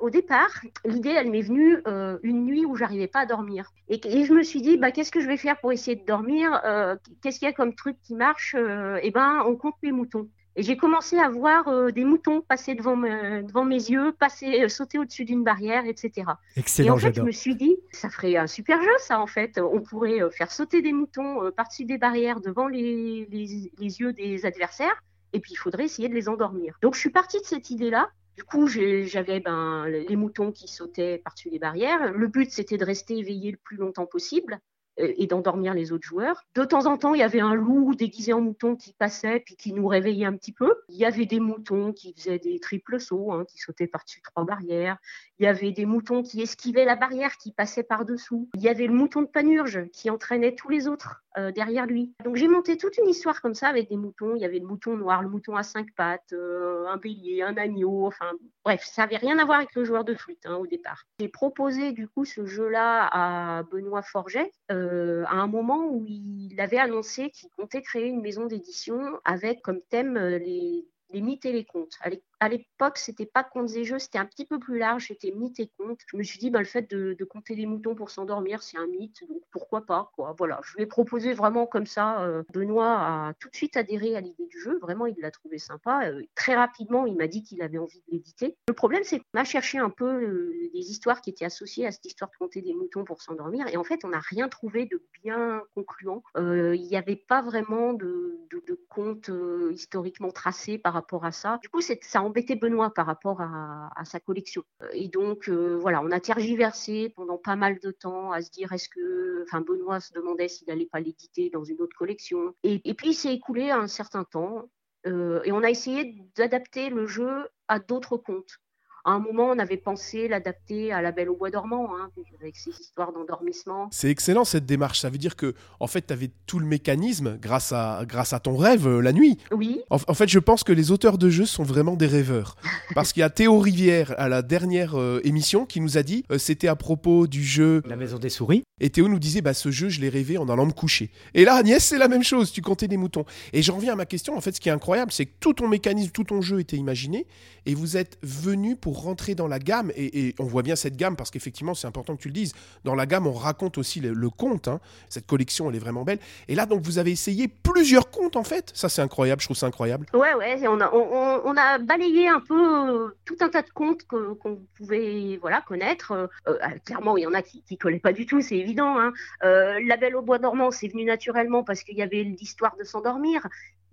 au 0.00 0.10
départ, 0.10 0.50
l'idée, 0.84 1.10
elle 1.10 1.30
m'est 1.30 1.42
venue 1.42 1.78
euh, 1.86 2.18
une 2.22 2.44
nuit 2.44 2.64
où 2.64 2.74
j'arrivais 2.74 3.06
pas 3.06 3.20
à 3.20 3.26
dormir. 3.26 3.70
Et, 3.88 4.00
je 4.24 4.32
me 4.32 4.42
suis 4.42 4.62
dit, 4.62 4.78
bah, 4.78 4.90
qu'est-ce 4.90 5.12
que 5.12 5.20
je 5.20 5.28
vais 5.28 5.36
faire 5.36 5.60
pour 5.60 5.70
essayer 5.72 5.96
de 5.96 6.04
dormir? 6.04 6.60
Euh, 6.64 6.96
Qu'est-ce 7.22 7.38
qu'il 7.38 7.46
y 7.46 7.50
a 7.50 7.54
comme 7.54 7.74
truc 7.74 7.96
qui 8.02 8.14
marche? 8.14 8.56
Euh, 8.58 8.98
Eh 9.02 9.10
ben, 9.12 9.44
on 9.46 9.54
compte 9.54 9.76
les 9.82 9.92
moutons. 9.92 10.28
Et 10.54 10.62
j'ai 10.62 10.76
commencé 10.76 11.18
à 11.18 11.28
voir 11.30 11.68
euh, 11.68 11.90
des 11.90 12.04
moutons 12.04 12.42
passer 12.42 12.74
devant, 12.74 12.94
me- 12.94 13.42
devant 13.42 13.64
mes 13.64 13.76
yeux, 13.90 14.12
passer, 14.12 14.62
euh, 14.64 14.68
sauter 14.68 14.98
au-dessus 14.98 15.24
d'une 15.24 15.42
barrière, 15.44 15.86
etc. 15.86 16.10
Et 16.56 16.60
Excellent, 16.60 16.94
en 16.94 16.98
fait, 16.98 17.14
je 17.14 17.22
me 17.22 17.30
suis 17.32 17.54
dit, 17.56 17.76
ça 17.90 18.10
ferait 18.10 18.36
un 18.36 18.46
super 18.46 18.82
jeu, 18.82 18.90
ça, 18.98 19.18
en 19.20 19.26
fait. 19.26 19.58
On 19.58 19.80
pourrait 19.80 20.22
euh, 20.22 20.30
faire 20.30 20.52
sauter 20.52 20.82
des 20.82 20.92
moutons 20.92 21.50
par-dessus 21.56 21.84
des 21.86 21.96
barrières 21.96 22.40
devant 22.40 22.68
les, 22.68 23.26
les- 23.30 23.72
les 23.78 24.00
yeux 24.00 24.12
des 24.12 24.44
adversaires, 24.44 25.02
et 25.32 25.40
puis 25.40 25.52
il 25.52 25.56
faudrait 25.56 25.84
essayer 25.84 26.08
de 26.10 26.14
les 26.14 26.28
endormir. 26.28 26.76
Donc, 26.82 26.94
je 26.94 27.00
suis 27.00 27.10
partie 27.10 27.40
de 27.40 27.46
cette 27.46 27.70
idée-là. 27.70 28.10
Du 28.36 28.44
coup, 28.44 28.66
j'avais 28.66 29.40
ben, 29.40 29.86
les 29.86 30.16
moutons 30.16 30.52
qui 30.52 30.66
sautaient 30.68 31.18
par-dessus 31.24 31.50
les 31.50 31.58
barrières. 31.58 32.12
Le 32.12 32.26
but, 32.28 32.50
c'était 32.50 32.78
de 32.78 32.84
rester 32.84 33.18
éveillé 33.18 33.50
le 33.52 33.58
plus 33.58 33.76
longtemps 33.76 34.06
possible 34.06 34.58
et 34.96 35.26
d'endormir 35.26 35.74
les 35.74 35.92
autres 35.92 36.06
joueurs. 36.06 36.44
De 36.54 36.64
temps 36.64 36.86
en 36.86 36.96
temps, 36.96 37.14
il 37.14 37.20
y 37.20 37.24
avait 37.24 37.40
un 37.40 37.54
loup 37.54 37.94
déguisé 37.94 38.32
en 38.32 38.40
mouton 38.40 38.76
qui 38.76 38.92
passait 38.92 39.40
puis 39.40 39.56
qui 39.56 39.72
nous 39.72 39.86
réveillait 39.86 40.26
un 40.26 40.36
petit 40.36 40.52
peu. 40.52 40.74
Il 40.88 40.96
y 40.96 41.04
avait 41.04 41.26
des 41.26 41.40
moutons 41.40 41.92
qui 41.92 42.14
faisaient 42.14 42.38
des 42.38 42.60
triples 42.60 43.00
sauts, 43.00 43.32
hein, 43.32 43.44
qui 43.46 43.58
sautaient 43.58 43.86
par-dessus 43.86 44.22
trois 44.22 44.44
barrières. 44.44 44.98
Il 45.38 45.44
y 45.44 45.48
avait 45.48 45.72
des 45.72 45.86
moutons 45.86 46.22
qui 46.22 46.42
esquivaient 46.42 46.84
la 46.84 46.96
barrière, 46.96 47.36
qui 47.36 47.52
passaient 47.52 47.82
par-dessous. 47.82 48.48
Il 48.54 48.62
y 48.62 48.68
avait 48.68 48.86
le 48.86 48.94
mouton 48.94 49.22
de 49.22 49.26
Panurge 49.26 49.88
qui 49.92 50.10
entraînait 50.10 50.54
tous 50.54 50.68
les 50.68 50.88
autres 50.88 51.22
euh, 51.38 51.50
derrière 51.50 51.86
lui. 51.86 52.12
Donc 52.24 52.36
j'ai 52.36 52.48
monté 52.48 52.76
toute 52.76 52.98
une 52.98 53.08
histoire 53.08 53.40
comme 53.40 53.54
ça 53.54 53.68
avec 53.68 53.88
des 53.88 53.96
moutons. 53.96 54.34
Il 54.36 54.42
y 54.42 54.44
avait 54.44 54.58
le 54.58 54.66
mouton 54.66 54.96
noir, 54.96 55.22
le 55.22 55.30
mouton 55.30 55.56
à 55.56 55.62
cinq 55.62 55.86
pattes, 55.96 56.34
euh, 56.34 56.86
un 56.88 56.98
bélier, 56.98 57.42
un 57.42 57.56
agneau. 57.56 58.06
Enfin 58.06 58.32
bref, 58.64 58.84
ça 58.84 59.04
avait 59.04 59.16
rien 59.16 59.38
à 59.38 59.44
voir 59.46 59.58
avec 59.58 59.74
le 59.74 59.84
joueur 59.84 60.04
de 60.04 60.14
flûte 60.14 60.44
hein, 60.44 60.56
au 60.56 60.66
départ. 60.66 61.04
J'ai 61.18 61.28
proposé 61.28 61.92
du 61.92 62.06
coup 62.06 62.26
ce 62.26 62.44
jeu-là 62.44 63.08
à 63.10 63.62
Benoît 63.62 64.02
Forget 64.02 64.52
euh, 64.70 64.81
à 65.28 65.34
un 65.34 65.46
moment 65.46 65.86
où 65.86 66.04
il 66.06 66.60
avait 66.60 66.78
annoncé 66.78 67.30
qu'il 67.30 67.50
comptait 67.50 67.82
créer 67.82 68.06
une 68.06 68.20
maison 68.20 68.46
d'édition 68.46 69.00
avec 69.24 69.62
comme 69.62 69.80
thème 69.80 70.16
euh, 70.16 70.38
les 70.38 71.20
mythes 71.20 71.44
et 71.44 71.52
les 71.52 71.64
contes. 71.64 71.98
À 72.42 72.48
l'époque, 72.48 72.98
c'était 72.98 73.24
pas 73.24 73.44
contes 73.44 73.70
et 73.76 73.84
jeux, 73.84 74.00
c'était 74.00 74.18
un 74.18 74.26
petit 74.26 74.44
peu 74.44 74.58
plus 74.58 74.76
large, 74.76 75.06
c'était 75.06 75.30
mythes 75.30 75.60
et 75.60 75.70
contes. 75.78 76.00
Je 76.08 76.16
me 76.16 76.24
suis 76.24 76.40
dit, 76.40 76.50
bah, 76.50 76.58
le 76.58 76.64
fait 76.64 76.90
de, 76.90 77.16
compter 77.24 77.54
des 77.54 77.66
moutons 77.66 77.94
pour 77.94 78.10
s'endormir, 78.10 78.64
c'est 78.64 78.76
un 78.78 78.88
mythe, 78.88 79.22
donc 79.28 79.42
pourquoi 79.52 79.86
pas, 79.86 80.10
quoi. 80.16 80.34
Voilà, 80.36 80.60
je 80.64 80.74
lui 80.74 80.82
ai 80.82 80.86
proposé 80.86 81.34
vraiment 81.34 81.66
comme 81.66 81.86
ça. 81.86 82.24
euh, 82.24 82.42
Benoît 82.52 82.98
a 82.98 83.34
tout 83.38 83.48
de 83.48 83.54
suite 83.54 83.76
adhéré 83.76 84.16
à 84.16 84.20
l'idée 84.20 84.46
du 84.46 84.58
jeu, 84.58 84.76
vraiment, 84.80 85.06
il 85.06 85.14
l'a 85.20 85.30
trouvé 85.30 85.58
sympa. 85.58 86.08
Euh, 86.08 86.24
très 86.34 86.56
rapidement, 86.56 87.06
il 87.06 87.16
m'a 87.16 87.28
dit 87.28 87.44
qu'il 87.44 87.62
avait 87.62 87.78
envie 87.78 88.02
de 88.08 88.12
l'éditer. 88.12 88.56
Le 88.68 88.74
problème, 88.74 89.04
c'est 89.04 89.20
qu'on 89.20 89.38
a 89.38 89.44
cherché 89.44 89.78
un 89.78 89.90
peu 89.90 90.12
euh, 90.12 90.70
des 90.74 90.90
histoires 90.90 91.20
qui 91.20 91.30
étaient 91.30 91.44
associées 91.44 91.86
à 91.86 91.92
cette 91.92 92.06
histoire 92.06 92.28
de 92.28 92.36
compter 92.36 92.60
des 92.60 92.74
moutons 92.74 93.04
pour 93.04 93.22
s'endormir, 93.22 93.68
et 93.68 93.76
en 93.76 93.84
fait, 93.84 94.04
on 94.04 94.08
n'a 94.08 94.20
rien 94.20 94.48
trouvé 94.48 94.86
de 94.86 95.00
bien 95.22 95.62
concluant. 95.76 96.24
Euh, 96.36 96.74
Il 96.74 96.88
n'y 96.88 96.96
avait 96.96 97.14
pas 97.14 97.40
vraiment 97.40 97.92
de, 97.92 98.40
de, 98.50 99.70
historiquement 99.70 100.30
tracé 100.30 100.78
par 100.78 100.92
rapport 100.92 101.24
à 101.24 101.32
ça. 101.32 101.58
Du 101.62 101.68
coup, 101.68 101.80
ça 101.80 102.22
embêtait 102.32 102.56
Benoît 102.56 102.92
par 102.94 103.04
rapport 103.04 103.42
à, 103.42 104.04
sa 104.04 104.18
collection. 104.18 104.64
Et 104.94 105.08
donc, 105.08 105.48
euh, 105.48 105.76
voilà, 105.78 106.00
on 106.02 106.10
a 106.10 106.18
tergiversé 106.18 107.12
pendant 107.14 107.36
pas 107.36 107.56
mal 107.56 107.78
de 107.78 107.90
temps 107.90 108.32
à 108.32 108.40
se 108.40 108.50
dire 108.50 108.72
est-ce 108.72 108.88
que. 108.88 109.42
Enfin, 109.42 109.60
Benoît 109.60 110.00
se 110.00 110.12
demandait 110.14 110.48
s'il 110.48 110.66
n'allait 110.68 110.86
pas 110.86 111.00
l'éditer 111.00 111.50
dans 111.50 111.62
une 111.62 111.80
autre 111.82 111.96
collection. 111.96 112.54
Et, 112.62 112.94
puis, 112.94 113.10
il 113.10 113.14
s'est 113.14 113.34
écoulé 113.34 113.70
un 113.70 113.86
certain 113.86 114.24
temps. 114.24 114.70
euh, 115.06 115.42
et 115.44 115.52
on 115.52 115.62
a 115.62 115.70
essayé 115.70 116.16
d'adapter 116.36 116.88
le 116.88 117.06
jeu 117.06 117.48
à 117.68 117.78
d'autres 117.78 118.16
contes. 118.16 118.61
À 119.04 119.10
un 119.12 119.18
moment, 119.18 119.46
on 119.48 119.58
avait 119.58 119.76
pensé 119.78 120.28
l'adapter 120.28 120.92
à 120.92 121.02
La 121.02 121.10
Belle 121.10 121.28
au 121.28 121.34
Bois 121.36 121.50
dormant, 121.50 121.88
hein, 121.96 122.08
avec 122.40 122.56
ses 122.56 122.70
histoires 122.70 123.12
d'endormissement. 123.12 123.88
C'est 123.90 124.08
excellent 124.10 124.44
cette 124.44 124.64
démarche. 124.64 125.00
Ça 125.00 125.10
veut 125.10 125.18
dire 125.18 125.34
que, 125.34 125.54
en 125.80 125.88
fait, 125.88 126.06
tu 126.06 126.12
avais 126.12 126.30
tout 126.46 126.60
le 126.60 126.66
mécanisme 126.66 127.36
grâce 127.42 127.72
à, 127.72 128.04
grâce 128.06 128.32
à 128.32 128.38
ton 128.38 128.56
rêve 128.56 128.86
euh, 128.86 129.00
la 129.00 129.12
nuit. 129.12 129.38
Oui, 129.50 129.80
En, 129.90 129.96
en 130.06 130.14
fait, 130.14 130.28
je 130.28 130.38
pense 130.38 130.62
que 130.62 130.72
les 130.72 130.92
auteurs 130.92 131.18
de 131.18 131.30
jeux 131.30 131.46
sont 131.46 131.64
vraiment 131.64 131.96
des 131.96 132.06
rêveurs. 132.06 132.56
Parce 132.94 133.12
qu'il 133.12 133.22
y 133.22 133.24
a 133.24 133.30
Théo 133.30 133.58
Rivière 133.58 134.14
à 134.18 134.28
la 134.28 134.40
dernière 134.42 134.94
euh, 134.96 135.20
émission 135.24 135.66
qui 135.66 135.80
nous 135.80 135.98
a 135.98 136.04
dit, 136.04 136.24
euh, 136.30 136.38
c'était 136.38 136.68
à 136.68 136.76
propos 136.76 137.26
du 137.26 137.42
jeu, 137.42 137.82
La 137.88 137.96
maison 137.96 138.18
des 138.20 138.30
souris. 138.30 138.62
et 138.80 138.90
Théo 138.90 139.08
nous 139.08 139.18
disait, 139.18 139.40
bah 139.40 139.54
ce 139.54 139.72
jeu, 139.72 139.88
je 139.88 140.00
l'ai 140.00 140.10
rêvé 140.10 140.38
en 140.38 140.48
allant 140.48 140.66
me 140.66 140.72
coucher. 140.72 141.10
Et 141.34 141.44
là, 141.44 141.56
Agnès, 141.56 141.84
c'est 141.84 141.98
la 141.98 142.06
même 142.06 142.22
chose, 142.22 142.52
tu 142.52 142.62
comptais 142.62 142.86
des 142.86 142.96
moutons. 142.96 143.24
Et 143.52 143.62
j'en 143.62 143.74
reviens 143.76 143.94
à 143.94 143.96
ma 143.96 144.06
question, 144.06 144.36
en 144.36 144.40
fait, 144.40 144.52
ce 144.52 144.60
qui 144.60 144.68
est 144.68 144.72
incroyable, 144.72 145.10
c'est 145.10 145.26
que 145.26 145.32
tout 145.40 145.54
ton 145.54 145.66
mécanisme, 145.66 146.12
tout 146.12 146.22
ton 146.24 146.40
jeu 146.40 146.60
était 146.60 146.76
imaginé, 146.76 147.26
et 147.66 147.74
vous 147.74 147.96
êtes 147.96 148.16
venu 148.22 148.76
pour 148.76 148.91
rentrer 148.92 149.34
dans 149.34 149.48
la 149.48 149.58
gamme, 149.58 149.92
et, 149.96 150.34
on 150.38 150.44
voit 150.44 150.62
bien 150.62 150.76
cette 150.76 150.96
gamme 150.96 151.16
parce 151.16 151.30
qu'effectivement, 151.30 151.74
c'est 151.74 151.86
important 151.86 152.16
que 152.16 152.22
tu 152.22 152.28
le 152.28 152.34
dises. 152.34 152.54
Dans 152.84 152.94
la 152.94 153.06
gamme, 153.06 153.26
on 153.26 153.32
raconte 153.32 153.78
aussi 153.78 154.00
le, 154.00 154.30
conte. 154.30 154.68
Hein. 154.68 154.80
Cette 155.08 155.26
collection, 155.26 155.68
elle 155.68 155.76
est 155.76 155.80
vraiment 155.80 156.04
belle. 156.04 156.18
Et 156.48 156.54
là, 156.54 156.66
donc, 156.66 156.82
vous 156.82 156.98
avez 156.98 157.10
essayé 157.10 157.48
plusieurs 157.48 158.10
contes 158.10 158.36
en 158.36 158.44
fait? 158.44 158.70
Ça, 158.74 158.88
c'est 158.88 159.02
incroyable. 159.02 159.40
Je 159.40 159.46
trouve 159.46 159.56
ça 159.56 159.66
incroyable. 159.66 160.06
Ouais, 160.14 160.34
ouais. 160.34 160.66
On 160.68 160.80
a, 160.80 160.90
on, 160.92 161.56
a 161.56 161.78
balayé 161.78 162.28
un 162.28 162.40
peu 162.40 162.54
euh, 162.90 163.08
tout 163.24 163.36
un 163.40 163.48
tas 163.48 163.62
de 163.62 163.70
contes 163.70 164.04
qu'on 164.04 164.60
pouvait 164.76 165.38
voilà, 165.40 165.60
connaître. 165.60 166.12
Euh, 166.12 166.26
euh, 166.48 166.56
clairement, 166.84 167.16
il 167.16 167.22
y 167.22 167.26
en 167.26 167.34
a 167.34 167.42
qui 167.42 167.62
ne 167.70 167.76
collaient 167.76 167.98
pas 167.98 168.12
du 168.12 168.26
tout, 168.26 168.40
c'est 168.40 168.56
évident. 168.56 168.98
Hein. 168.98 169.12
la 169.42 169.96
Belle 169.96 170.16
au 170.16 170.22
Bois 170.22 170.38
dormant, 170.38 170.70
c'est 170.70 170.88
venu 170.88 171.04
naturellement 171.04 171.64
parce 171.64 171.82
qu'il 171.82 171.96
y 171.96 172.02
avait 172.02 172.22
l'histoire 172.22 172.76
de 172.76 172.84
s'endormir. 172.84 173.46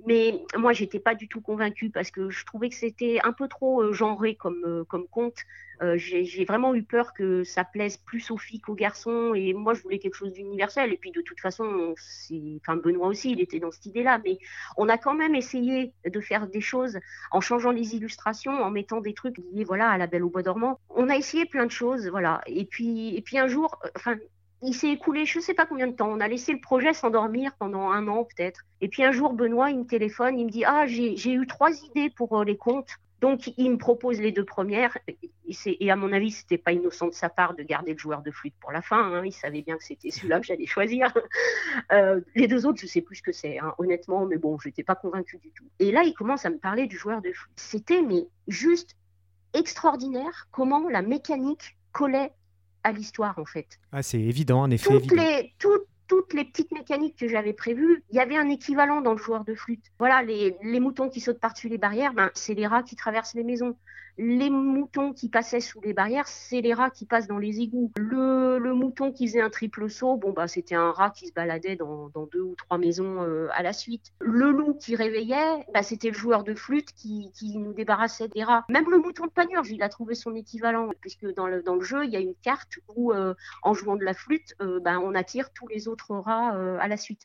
Mais 0.06 0.46
moi, 0.58 0.72
j'étais 0.72 1.00
pas 1.00 1.14
du 1.14 1.28
tout 1.28 1.42
convaincue 1.42 1.90
parce 1.90 2.10
que 2.10 2.30
je 2.30 2.46
trouvais 2.46 2.70
que 2.70 2.76
c'était 2.76 3.20
un 3.24 3.34
peu 3.34 3.48
trop 3.48 3.82
euh, 3.82 3.92
genré 3.92 4.36
comme, 4.36 4.64
euh, 4.66 4.84
conte. 5.12 5.38
Euh, 5.82 5.98
j'ai 5.98 6.46
vraiment 6.46 6.76
eu 6.76 6.84
peur 6.84 7.14
que 7.14 7.44
ça 7.44 7.64
plaise 7.64 7.98
plus 7.98 8.32
aux 8.32 8.38
filles 8.38 8.62
qu'aux 8.62 8.76
garçons. 8.76 9.34
Et 9.34 9.54
moi, 9.54 9.74
je 9.74 9.82
voulais 9.82 10.00
quelque 10.00 10.16
chose 10.16 10.34
d'universel. 10.34 10.94
Et 10.94 10.98
puis, 10.98 11.12
de 11.12 11.22
toute 11.22 11.40
façon, 11.40 11.94
enfin, 12.62 12.76
Benoît 12.78 13.08
aussi, 13.08 13.32
il 13.32 13.42
était 13.42 13.60
dans 13.60 13.72
cette 13.72 13.86
idée-là. 13.86 14.20
Mais 14.24 14.40
on 14.78 14.90
a 14.90 14.98
quand 14.98 15.14
même 15.14 15.36
essayé 15.36 15.94
de 16.06 16.20
faire 16.22 16.48
des 16.48 16.62
choses 16.62 17.00
en 17.32 17.42
changeant 17.42 17.72
les 17.72 17.96
illustrations, 17.96 18.52
en 18.52 18.72
mettant 18.72 19.02
des 19.02 19.14
trucs 19.14 19.38
liés 19.38 19.64
voilà, 19.64 19.90
à 19.90 19.98
la 19.98 20.08
Belle 20.08 20.24
au 20.24 20.30
Bois 20.30 20.44
dormant. 20.44 20.80
On 20.90 21.10
a 21.10 21.16
essayé 21.16 21.46
plein 21.46 21.66
de 21.66 21.72
choses. 21.72 22.08
Voilà. 22.10 22.42
Et 22.48 22.66
puis, 22.66 23.16
et 23.16 23.22
puis 23.22 23.38
un 23.38 23.48
jour, 23.48 23.80
enfin, 23.96 24.18
il 24.62 24.74
s'est 24.74 24.90
écoulé 24.90 25.26
je 25.26 25.40
ne 25.40 25.44
sais 25.44 25.54
pas 25.54 25.66
combien 25.66 25.88
de 25.88 25.94
temps. 25.94 26.10
On 26.10 26.20
a 26.20 26.28
laissé 26.28 26.52
le 26.52 26.60
projet 26.60 26.94
s'endormir 26.94 27.54
pendant 27.58 27.92
un 27.92 28.08
an 28.08 28.26
peut-être. 28.26 28.62
Et 28.82 28.88
puis 28.88 29.04
un 29.04 29.12
jour, 29.12 29.34
Benoît, 29.34 29.72
il 29.72 29.80
me 29.80 29.86
téléphone, 29.86 30.40
il 30.40 30.46
me 30.46 30.52
dit 30.52 30.66
Ah, 30.66 30.86
j'ai 30.86 31.32
eu 31.32 31.48
trois 31.48 31.72
idées 31.84 32.10
pour 32.10 32.40
euh, 32.40 32.44
les 32.44 32.58
comptes. 32.58 33.00
Donc, 33.22 33.52
il 33.58 33.72
me 33.72 33.78
propose 33.78 34.20
les 34.22 34.32
deux 34.32 34.46
premières. 34.46 34.98
Et, 35.46 35.92
à 35.92 35.96
mon 35.96 36.14
avis, 36.14 36.32
c'était 36.32 36.58
pas 36.58 36.72
innocent 36.72 37.08
de 37.08 37.14
sa 37.14 37.28
part 37.28 37.54
de 37.54 37.64
garder 37.64 37.92
le 37.92 37.98
joueur 37.98 38.22
de 38.22 38.32
flûte 38.32 38.54
pour 38.62 38.72
la 38.72 38.82
fin. 38.82 39.14
Hein. 39.14 39.26
Il 39.26 39.34
savait 39.34 39.62
bien 39.62 39.78
que 39.78 39.84
c'était 39.84 40.10
celui-là 40.10 40.40
que 40.40 40.46
j'allais 40.46 40.66
choisir. 40.66 41.14
Euh, 41.92 42.22
les 42.36 42.48
deux 42.48 42.66
autres, 42.66 42.80
je 42.80 42.88
sais 42.88 43.02
plus 43.02 43.18
ce 43.18 43.22
que 43.22 43.32
c'est, 43.32 43.60
hein, 43.60 43.74
honnêtement, 43.78 44.26
mais 44.26 44.38
bon, 44.38 44.58
je 44.60 44.68
n'étais 44.68 44.84
pas 44.84 44.96
convaincue 44.96 45.38
du 45.38 45.52
tout. 45.52 45.66
Et 45.80 45.92
là, 45.92 46.04
il 46.04 46.14
commence 46.14 46.46
à 46.46 46.50
me 46.50 46.58
parler 46.58 46.88
du 46.88 46.98
joueur 46.98 47.22
de 47.22 47.32
flûte. 47.32 47.52
C'était 47.56 48.02
mais 48.02 48.28
juste 48.48 48.96
extraordinaire 49.54 50.48
comment 50.52 50.88
la 50.90 51.02
mécanique 51.02 51.78
collait 51.92 52.32
à 52.84 52.92
l'histoire 52.92 53.38
en 53.38 53.46
fait. 53.46 53.80
Ah, 53.92 54.04
c'est 54.04 54.20
évident, 54.20 54.62
en 54.62 54.72
effet. 54.72 54.90
Toutes, 54.90 55.12
Les, 55.12 55.54
toutes, 56.10 56.34
les 56.34 56.44
petites 56.44 56.72
mécaniques 56.74 57.16
que 57.16 57.28
j'avais 57.30 57.54
prévues, 57.54 58.04
il 58.10 58.18
y 58.18 58.20
avait 58.20 58.36
un 58.36 58.50
équivalent 58.50 59.00
dans 59.00 59.14
le 59.14 59.18
joueur 59.18 59.46
de 59.46 59.54
flûte. 59.54 59.86
Voilà, 60.00 60.22
les, 60.24 60.80
moutons 60.80 61.08
qui 61.08 61.22
sautent 61.22 61.40
par-dessus 61.40 61.70
les 61.70 61.78
barrières, 61.78 62.14
ben, 62.14 62.32
c'est 62.34 62.56
les 62.56 62.68
rats 62.68 62.84
qui 62.84 62.96
traversent 62.96 63.36
les 63.36 63.44
maisons 63.44 63.76
les 64.20 64.50
moutons 64.50 65.14
qui 65.14 65.30
passaient 65.30 65.62
sous 65.62 65.80
les 65.80 65.94
barrières, 65.94 66.28
c'est 66.28 66.60
les 66.60 66.74
rats 66.74 66.90
qui 66.90 67.06
passent 67.06 67.28
dans 67.28 67.38
les 67.38 67.62
égouts. 67.62 67.92
Le, 67.98 68.60
mouton 68.74 69.12
qui 69.12 69.28
faisait 69.28 69.42
un 69.42 69.50
triple 69.50 69.90
saut, 69.90 70.18
bon 70.18 70.32
bah 70.32 70.48
c'était 70.48 70.76
un 70.76 70.92
rat 70.92 71.10
qui 71.10 71.28
se 71.28 71.34
baladait 71.34 71.76
dans, 71.76 72.10
deux 72.32 72.42
ou 72.42 72.56
trois 72.56 72.78
maisons 72.78 73.24
euh, 73.24 73.48
à 73.54 73.64
la 73.64 73.74
suite. 73.74 74.12
Le 74.20 74.52
loup 74.52 74.74
qui 74.74 74.96
réveillait, 74.96 75.66
bah, 75.74 75.84
c'était 75.84 76.10
le 76.10 76.14
joueur 76.14 76.44
de 76.44 76.54
flûte 76.54 76.92
qui, 76.94 77.32
nous 77.56 77.74
débarrassait 77.74 78.28
des 78.28 78.44
rats. 78.44 78.66
Même 78.70 78.90
le 78.92 79.00
mouton 79.00 79.26
de 79.26 79.32
panurge, 79.32 79.72
il 79.72 79.82
a 79.82 79.90
trouvé 79.90 80.16
son 80.16 80.36
équivalent, 80.36 80.90
puisque 81.00 81.26
dans 81.34 81.48
le, 81.48 81.64
dans 81.64 81.76
le 81.76 81.82
jeu, 81.82 82.04
il 82.04 82.12
y 82.12 82.18
a 82.18 82.20
une 82.20 82.36
carte 82.36 82.80
où 82.96 83.14
euh, 83.14 83.34
en 83.64 83.74
jouant 83.74 83.96
de 83.96 84.04
la 84.04 84.14
flûte, 84.14 84.54
euh, 84.62 84.80
bah, 84.82 85.00
on 85.00 85.16
attire 85.16 85.52
tous 85.54 85.68
les 85.68 85.88
autres 85.88 85.99
rats 86.10 86.52
à 86.80 86.88
la 86.88 86.98
suite. 86.98 87.22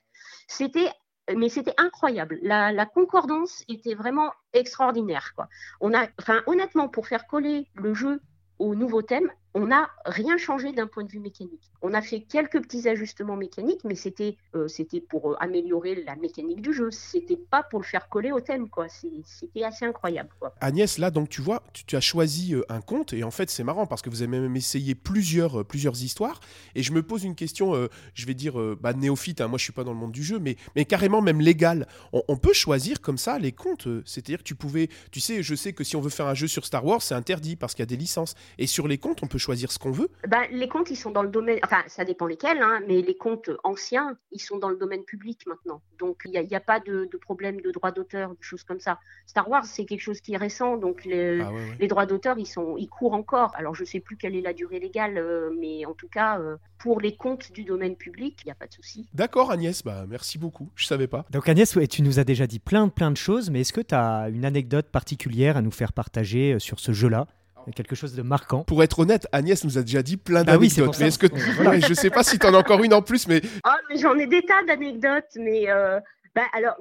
C'était 0.48 0.90
mais 1.34 1.48
c'était 1.48 1.74
incroyable. 1.78 2.38
La, 2.42 2.86
concordance 2.86 3.64
était 3.68 3.94
vraiment 3.94 4.32
extraordinaire. 4.52 5.32
On 5.80 5.94
a, 5.94 6.06
enfin, 6.20 6.42
honnêtement, 6.46 6.88
pour 6.88 7.06
faire 7.06 7.26
coller 7.26 7.68
le 7.74 7.94
jeu 7.94 8.20
au 8.58 8.74
nouveau 8.74 9.02
thème, 9.02 9.30
on 9.54 9.68
n'a 9.68 9.88
rien 10.04 10.36
changé 10.36 10.72
d'un 10.72 10.88
point 10.88 11.04
de 11.04 11.10
vue 11.10 11.20
mécanique. 11.20 11.70
On 11.80 11.94
a 11.94 12.02
fait 12.02 12.20
quelques 12.20 12.60
petits 12.60 12.88
ajustements 12.88 13.36
mécaniques, 13.36 13.82
mais 13.84 13.94
c'était 13.94 14.36
euh, 14.56 14.66
pour 15.08 15.30
euh, 15.30 15.36
améliorer 15.38 16.02
la 16.02 16.16
mécanique 16.16 16.60
du 16.60 16.72
jeu. 16.72 16.90
C'était 16.90 17.36
pas 17.36 17.62
pour 17.62 17.78
le 17.78 17.84
faire 17.84 18.08
coller 18.08 18.32
au 18.32 18.40
thème, 18.40 18.68
quoi. 18.68 18.86
C'était 18.88 19.62
assez 19.62 19.84
incroyable. 19.84 20.30
Agnès, 20.60 20.98
là, 20.98 21.12
donc 21.12 21.28
tu 21.28 21.40
vois, 21.40 21.62
tu, 21.72 21.94
as 21.94 22.00
choisi 22.00 22.54
euh, 22.54 22.62
un 22.68 22.80
conte 22.80 23.12
et 23.12 23.22
en 23.22 23.30
fait 23.30 23.48
c'est 23.48 23.62
marrant 23.62 23.86
parce 23.86 24.02
que 24.02 24.10
vous 24.10 24.22
avez 24.22 24.38
même 24.38 24.56
essayé 24.56 24.96
plusieurs 24.96 25.64
plusieurs 25.64 26.02
histoires. 26.02 26.40
Et 26.74 26.82
je 26.82 26.92
me 26.92 27.02
pose 27.02 27.22
une 27.22 27.36
question, 27.36 27.88
je 28.14 28.26
vais 28.26 28.34
dire 28.34 28.54
bah, 28.80 28.92
néophyte. 28.92 29.40
Hein, 29.40 29.48
moi, 29.48 29.58
je 29.58 29.64
suis 29.64 29.72
pas 29.72 29.84
dans 29.84 29.92
le 29.92 29.98
monde 29.98 30.12
du 30.12 30.24
jeu, 30.24 30.40
mais 30.40 30.56
mais 30.74 30.84
carrément 30.84 31.22
même 31.22 31.40
légal. 31.40 31.86
On, 32.12 32.36
peut 32.36 32.52
choisir 32.52 33.00
comme 33.00 33.18
ça 33.18 33.38
les 33.38 33.52
contes. 33.52 33.86
C'est-à-dire 34.04 34.38
que 34.38 34.44
tu 34.44 34.54
pouvais, 34.54 34.88
tu 35.12 35.20
sais, 35.20 35.42
je 35.42 35.54
sais 35.54 35.72
que 35.72 35.84
si 35.84 35.94
on 35.96 36.00
veut 36.00 36.10
faire 36.10 36.26
un 36.26 36.34
jeu 36.34 36.48
sur 36.48 36.64
Star 36.66 36.84
Wars, 36.84 37.02
c'est 37.02 37.14
interdit 37.14 37.56
parce 37.56 37.74
qu'il 37.74 37.82
y 37.82 37.84
a 37.84 37.86
des 37.86 37.96
licences. 37.96 38.34
Et 38.58 38.66
sur 38.66 38.88
les 38.88 38.98
contes, 38.98 39.22
on 39.22 39.26
peut 39.26 39.38
choisir 39.44 39.70
ce 39.70 39.78
qu'on 39.78 39.90
veut 39.90 40.08
bah, 40.26 40.42
Les 40.50 40.68
comptes, 40.68 40.90
ils 40.90 40.96
sont 40.96 41.10
dans 41.10 41.22
le 41.22 41.28
domaine, 41.28 41.58
enfin, 41.64 41.82
ça 41.86 42.04
dépend 42.04 42.26
lesquels, 42.26 42.62
hein, 42.62 42.80
mais 42.88 43.02
les 43.02 43.16
comptes 43.16 43.50
anciens, 43.62 44.16
ils 44.32 44.40
sont 44.40 44.58
dans 44.58 44.70
le 44.70 44.76
domaine 44.76 45.04
public 45.04 45.46
maintenant. 45.46 45.82
Donc, 45.98 46.22
il 46.24 46.30
n'y 46.30 46.54
a, 46.54 46.56
a, 46.56 46.60
pas 46.60 46.80
de, 46.80 47.08
problème 47.20 47.60
de 47.60 47.70
droit 47.70 47.92
d'auteur, 47.92 48.30
de 48.30 48.42
choses 48.42 48.64
comme 48.64 48.80
ça. 48.80 48.98
Star 49.26 49.48
Wars, 49.48 49.64
c'est 49.66 49.84
quelque 49.84 50.00
chose 50.00 50.20
qui 50.20 50.34
est 50.34 50.38
récent, 50.38 50.76
donc 50.76 51.04
les, 51.04 51.40
ah 51.40 51.50
les 51.78 51.88
droits 51.88 52.06
d'auteur, 52.06 52.38
ils, 52.38 52.46
sont, 52.46 52.76
ils 52.76 52.88
courent 52.88 53.14
encore. 53.14 53.52
Alors, 53.54 53.74
je 53.74 53.82
ne 53.82 53.86
sais 53.86 54.00
plus 54.00 54.16
quelle 54.16 54.34
est 54.34 54.40
la 54.40 54.52
durée 54.52 54.80
légale, 54.80 55.18
euh, 55.18 55.50
mais 55.58 55.84
en 55.84 55.92
tout 55.92 56.08
cas, 56.08 56.38
euh, 56.38 56.56
pour 56.78 57.00
les 57.00 57.16
comptes 57.16 57.52
du 57.52 57.64
domaine 57.64 57.96
public, 57.96 58.40
il 58.42 58.46
n'y 58.46 58.52
a 58.52 58.56
pas 58.56 58.66
de 58.66 58.72
souci. 58.72 59.08
D'accord, 59.14 59.50
Agnès, 59.50 59.82
bah, 59.82 60.06
merci 60.08 60.38
beaucoup. 60.38 60.70
Je 60.74 60.84
ne 60.84 60.88
savais 60.88 61.06
pas. 61.06 61.24
Donc, 61.30 61.48
Agnès, 61.48 61.78
tu 61.90 62.02
nous 62.02 62.18
as 62.18 62.24
déjà 62.24 62.46
dit 62.46 62.58
plein, 62.58 62.88
plein 62.88 63.10
de 63.10 63.16
choses, 63.16 63.50
mais 63.50 63.60
est-ce 63.60 63.72
que 63.72 63.80
tu 63.80 63.94
as 63.94 64.28
une 64.30 64.44
anecdote 64.44 64.86
particulière 64.90 65.56
à 65.56 65.62
nous 65.62 65.70
faire 65.70 65.92
partager 65.92 66.54
euh, 66.54 66.58
sur 66.58 66.80
ce 66.80 66.92
jeu-là? 66.92 67.26
Quelque 67.72 67.94
chose 67.94 68.14
de 68.14 68.22
marquant. 68.22 68.64
Pour 68.64 68.82
être 68.82 68.98
honnête, 68.98 69.26
Agnès 69.32 69.64
nous 69.64 69.78
a 69.78 69.82
déjà 69.82 70.02
dit 70.02 70.16
plein 70.16 70.44
d'anecdotes. 70.44 70.78
Ah 70.78 70.82
oui, 70.82 70.96
mais 71.00 71.06
est-ce 71.06 71.18
que 71.18 71.26
je 71.88 71.94
sais 71.94 72.10
pas 72.10 72.22
si 72.22 72.38
tu 72.38 72.46
en 72.46 72.54
as 72.54 72.58
encore 72.58 72.82
une 72.82 72.94
en 72.94 73.02
plus, 73.02 73.28
mais. 73.28 73.40
Ah, 73.62 73.76
mais 73.88 73.98
j'en 73.98 74.16
ai 74.16 74.26
des 74.26 74.42
tas 74.42 74.62
d'anecdotes, 74.66 75.30
mais 75.36 75.70
euh, 75.70 76.00
bah, 76.34 76.42
alors 76.52 76.76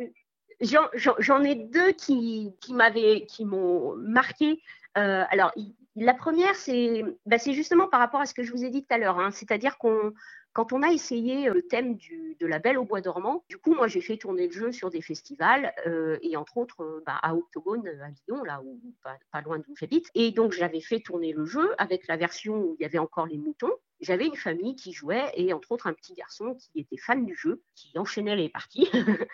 j'en 1.19 1.43
ai 1.43 1.55
deux 1.55 1.91
qui, 1.93 2.51
qui 2.61 2.73
m'avaient, 2.73 3.25
qui 3.27 3.45
m'ont 3.45 3.95
marqué. 3.97 4.61
Euh, 4.97 5.23
alors 5.29 5.51
la 5.95 6.13
première, 6.13 6.55
c'est 6.55 7.03
bah, 7.25 7.37
justement 7.37 7.87
par 7.87 7.99
rapport 7.99 8.21
à 8.21 8.25
ce 8.25 8.33
que 8.33 8.43
je 8.43 8.51
vous 8.51 8.63
ai 8.63 8.69
dit 8.69 8.83
tout 8.83 8.93
à 8.93 8.97
l'heure, 8.97 9.19
hein. 9.19 9.31
c'est-à-dire 9.31 9.77
qu'on 9.77 10.13
quand 10.53 10.71
on 10.71 10.83
a 10.83 10.91
essayé 10.91 11.49
euh, 11.49 11.53
le 11.53 11.63
thème 11.63 11.97
de 12.39 12.45
la 12.47 12.59
Belle 12.59 12.77
au 12.77 12.85
Bois 12.85 13.01
dormant, 13.01 13.43
du 13.49 13.57
coup, 13.57 13.73
moi, 13.73 13.87
j'ai 13.87 14.01
fait 14.01 14.17
tourner 14.17 14.47
le 14.47 14.53
jeu 14.53 14.71
sur 14.71 14.89
des 14.89 15.01
festivals 15.01 15.73
euh, 15.87 16.17
et 16.21 16.37
entre 16.37 16.57
autres 16.57 16.83
euh, 16.83 17.03
bah, 17.05 17.19
à 17.21 17.35
Octogone 17.35 17.87
à 17.87 18.09
Lyon, 18.09 18.43
là 18.43 18.61
où 18.63 18.79
pas, 19.03 19.41
loin 19.41 19.57
d'où 19.57 19.75
j'habite. 19.75 20.09
Et 20.13 20.31
donc, 20.31 20.53
j'avais 20.53 20.81
fait 20.81 20.99
tourner 20.99 21.33
le 21.33 21.45
jeu 21.45 21.73
avec 21.77 22.07
la 22.07 22.17
version 22.17 22.55
où 22.55 22.75
il 22.79 22.83
y 22.83 22.85
avait 22.85 22.99
encore 22.99 23.25
les 23.25 23.37
moutons 23.37 23.73
j'avais 24.03 24.25
une 24.25 24.35
famille 24.35 24.75
qui 24.75 24.93
jouait 24.93 25.31
et 25.35 25.53
entre 25.53 25.71
autres 25.71 25.87
un 25.87 25.93
petit 25.93 26.13
garçon 26.13 26.55
qui 26.55 26.81
était 26.81 26.97
fan 26.97 27.25
du 27.25 27.35
jeu, 27.35 27.61
qui 27.75 27.97
enchaînait 27.97 28.35
les 28.35 28.49
parties. 28.49 28.89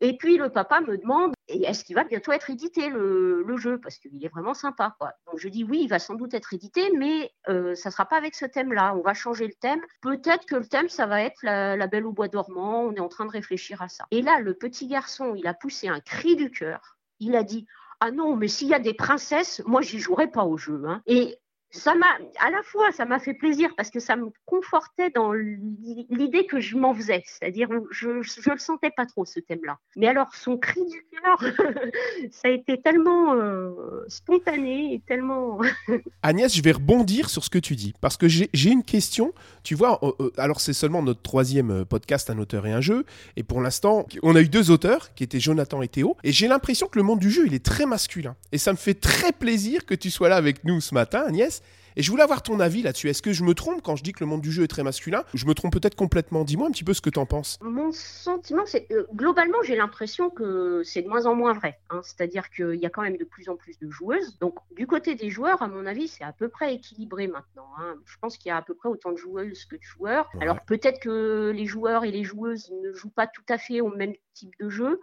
et 0.00 0.16
puis 0.16 0.36
le 0.36 0.50
papa 0.50 0.80
me 0.80 0.96
demande 0.96 1.32
est-ce 1.48 1.84
qu'il 1.84 1.96
va 1.96 2.04
bientôt 2.04 2.32
être 2.32 2.50
édité 2.50 2.88
le, 2.88 3.56
jeu? 3.56 3.78
Parce 3.80 3.98
qu'il 3.98 4.24
est 4.24 4.28
vraiment 4.28 4.54
sympa 4.54 4.94
quoi. 4.98 5.12
Donc 5.26 5.38
je 5.38 5.48
dis 5.48 5.64
oui, 5.64 5.80
il 5.82 5.88
va 5.88 5.98
sans 5.98 6.14
doute 6.14 6.34
être 6.34 6.54
édité, 6.54 6.90
mais 6.96 7.32
euh, 7.48 7.74
ça 7.74 7.90
sera 7.90 8.06
pas 8.06 8.16
avec 8.16 8.34
ce 8.34 8.44
thème-là. 8.44 8.94
On 8.96 9.02
va 9.02 9.14
changer 9.14 9.46
le 9.46 9.54
thème. 9.54 9.80
Peut-être 10.00 10.46
que 10.46 10.56
le 10.56 10.66
thème 10.66 10.88
ça 10.88 11.06
va 11.06 11.22
être 11.22 11.42
la, 11.42 11.86
Belle 11.86 12.06
au 12.06 12.12
bois 12.12 12.28
dormant. 12.28 12.84
On 12.84 12.92
est 12.94 13.00
en 13.00 13.08
train 13.08 13.26
de 13.26 13.32
réfléchir 13.32 13.82
à 13.82 13.88
ça. 13.88 14.04
Et 14.12 14.22
là, 14.22 14.38
le 14.38 14.54
petit 14.54 14.86
garçon, 14.86 15.34
il 15.34 15.46
a 15.46 15.54
poussé 15.54 15.88
un 15.88 16.00
cri 16.00 16.36
du 16.36 16.50
cœur. 16.50 16.96
Il 17.18 17.34
a 17.34 17.42
dit 17.42 17.66
ah 18.00 18.10
non, 18.10 18.36
mais 18.36 18.48
s'il 18.48 18.68
y 18.68 18.74
a 18.74 18.78
des 18.78 18.94
princesses, 18.94 19.62
moi 19.66 19.82
j'y 19.82 19.98
jouerai 19.98 20.28
pas 20.28 20.44
au 20.44 20.56
jeu. 20.56 20.82
Hein. 20.86 21.02
Et 21.06 21.38
ça 21.72 21.94
m'a, 21.94 22.06
à 22.40 22.50
la 22.50 22.62
fois, 22.64 22.90
ça 22.90 23.04
m'a 23.04 23.20
fait 23.20 23.34
plaisir 23.34 23.70
parce 23.76 23.90
que 23.90 24.00
ça 24.00 24.16
me 24.16 24.30
confortait 24.44 25.10
dans 25.10 25.32
l'idée 25.32 26.46
que 26.46 26.60
je 26.60 26.76
m'en 26.76 26.92
faisais, 26.92 27.22
c'est-à-dire 27.24 27.68
je, 27.90 28.22
je 28.22 28.50
le 28.50 28.58
sentais 28.58 28.90
pas 28.90 29.06
trop 29.06 29.24
ce 29.24 29.38
thème-là. 29.38 29.78
Mais 29.96 30.08
alors 30.08 30.34
son 30.34 30.56
cri 30.58 30.80
du 30.84 31.04
cœur, 31.22 31.38
ça 32.32 32.48
a 32.48 32.50
été 32.50 32.80
tellement 32.82 33.34
euh, 33.34 33.70
spontané 34.08 34.94
et 34.94 35.02
tellement. 35.06 35.60
Agnès, 36.22 36.54
je 36.54 36.62
vais 36.62 36.72
rebondir 36.72 37.30
sur 37.30 37.44
ce 37.44 37.50
que 37.50 37.58
tu 37.58 37.76
dis 37.76 37.94
parce 38.00 38.16
que 38.16 38.26
j'ai 38.26 38.48
une 38.70 38.82
question. 38.82 39.32
Tu 39.62 39.76
vois, 39.76 40.00
euh, 40.02 40.10
euh, 40.20 40.32
alors 40.38 40.60
c'est 40.60 40.72
seulement 40.72 41.02
notre 41.02 41.22
troisième 41.22 41.84
podcast, 41.84 42.30
un 42.30 42.38
auteur 42.38 42.66
et 42.66 42.72
un 42.72 42.80
jeu, 42.80 43.04
et 43.36 43.44
pour 43.44 43.60
l'instant, 43.60 44.06
on 44.22 44.34
a 44.34 44.40
eu 44.40 44.48
deux 44.48 44.72
auteurs 44.72 45.14
qui 45.14 45.22
étaient 45.22 45.40
Jonathan 45.40 45.82
et 45.82 45.88
Théo, 45.88 46.16
et 46.24 46.32
j'ai 46.32 46.48
l'impression 46.48 46.88
que 46.88 46.98
le 46.98 47.04
monde 47.04 47.20
du 47.20 47.30
jeu 47.30 47.46
il 47.46 47.54
est 47.54 47.64
très 47.64 47.86
masculin, 47.86 48.34
et 48.50 48.58
ça 48.58 48.72
me 48.72 48.76
fait 48.76 48.94
très 48.94 49.32
plaisir 49.32 49.86
que 49.86 49.94
tu 49.94 50.10
sois 50.10 50.28
là 50.28 50.36
avec 50.36 50.64
nous 50.64 50.80
ce 50.80 50.94
matin, 50.94 51.24
Agnès 51.26 51.59
et 51.96 52.02
je 52.02 52.10
voulais 52.10 52.22
avoir 52.22 52.42
ton 52.42 52.60
avis 52.60 52.82
là-dessus. 52.82 53.08
Est-ce 53.08 53.22
que 53.22 53.32
je 53.32 53.44
me 53.44 53.54
trompe 53.54 53.82
quand 53.82 53.96
je 53.96 54.02
dis 54.02 54.12
que 54.12 54.20
le 54.20 54.26
monde 54.26 54.40
du 54.40 54.52
jeu 54.52 54.64
est 54.64 54.68
très 54.68 54.82
masculin? 54.82 55.24
Je 55.34 55.46
me 55.46 55.54
trompe 55.54 55.72
peut-être 55.72 55.94
complètement. 55.94 56.44
Dis-moi 56.44 56.68
un 56.68 56.70
petit 56.70 56.84
peu 56.84 56.94
ce 56.94 57.00
que 57.00 57.10
tu 57.10 57.18
en 57.18 57.26
penses. 57.26 57.58
Mon 57.62 57.92
sentiment, 57.92 58.64
c'est 58.66 58.86
euh, 58.92 59.06
globalement, 59.14 59.58
j'ai 59.62 59.76
l'impression 59.76 60.30
que 60.30 60.82
c'est 60.84 61.02
de 61.02 61.08
moins 61.08 61.26
en 61.26 61.34
moins 61.34 61.52
vrai. 61.52 61.78
Hein. 61.90 62.00
C'est-à-dire 62.02 62.50
qu'il 62.50 62.76
y 62.76 62.86
a 62.86 62.90
quand 62.90 63.02
même 63.02 63.16
de 63.16 63.24
plus 63.24 63.48
en 63.48 63.56
plus 63.56 63.78
de 63.78 63.90
joueuses. 63.90 64.38
Donc, 64.38 64.56
du 64.76 64.86
côté 64.86 65.14
des 65.14 65.30
joueurs, 65.30 65.62
à 65.62 65.68
mon 65.68 65.86
avis, 65.86 66.08
c'est 66.08 66.24
à 66.24 66.32
peu 66.32 66.48
près 66.48 66.74
équilibré 66.74 67.26
maintenant. 67.26 67.68
Hein. 67.78 67.96
Je 68.04 68.16
pense 68.20 68.36
qu'il 68.36 68.48
y 68.48 68.52
a 68.52 68.56
à 68.56 68.62
peu 68.62 68.74
près 68.74 68.88
autant 68.88 69.12
de 69.12 69.16
joueuses 69.16 69.64
que 69.64 69.76
de 69.76 69.82
joueurs. 69.82 70.30
Alors, 70.40 70.60
peut-être 70.64 71.00
que 71.00 71.52
les 71.54 71.66
joueurs 71.66 72.04
et 72.04 72.10
les 72.10 72.24
joueuses 72.24 72.70
ne 72.82 72.92
jouent 72.92 73.10
pas 73.10 73.26
tout 73.26 73.42
à 73.48 73.58
fait 73.58 73.80
au 73.80 73.88
même 73.88 74.14
type 74.34 74.54
de 74.60 74.68
jeu. 74.68 75.00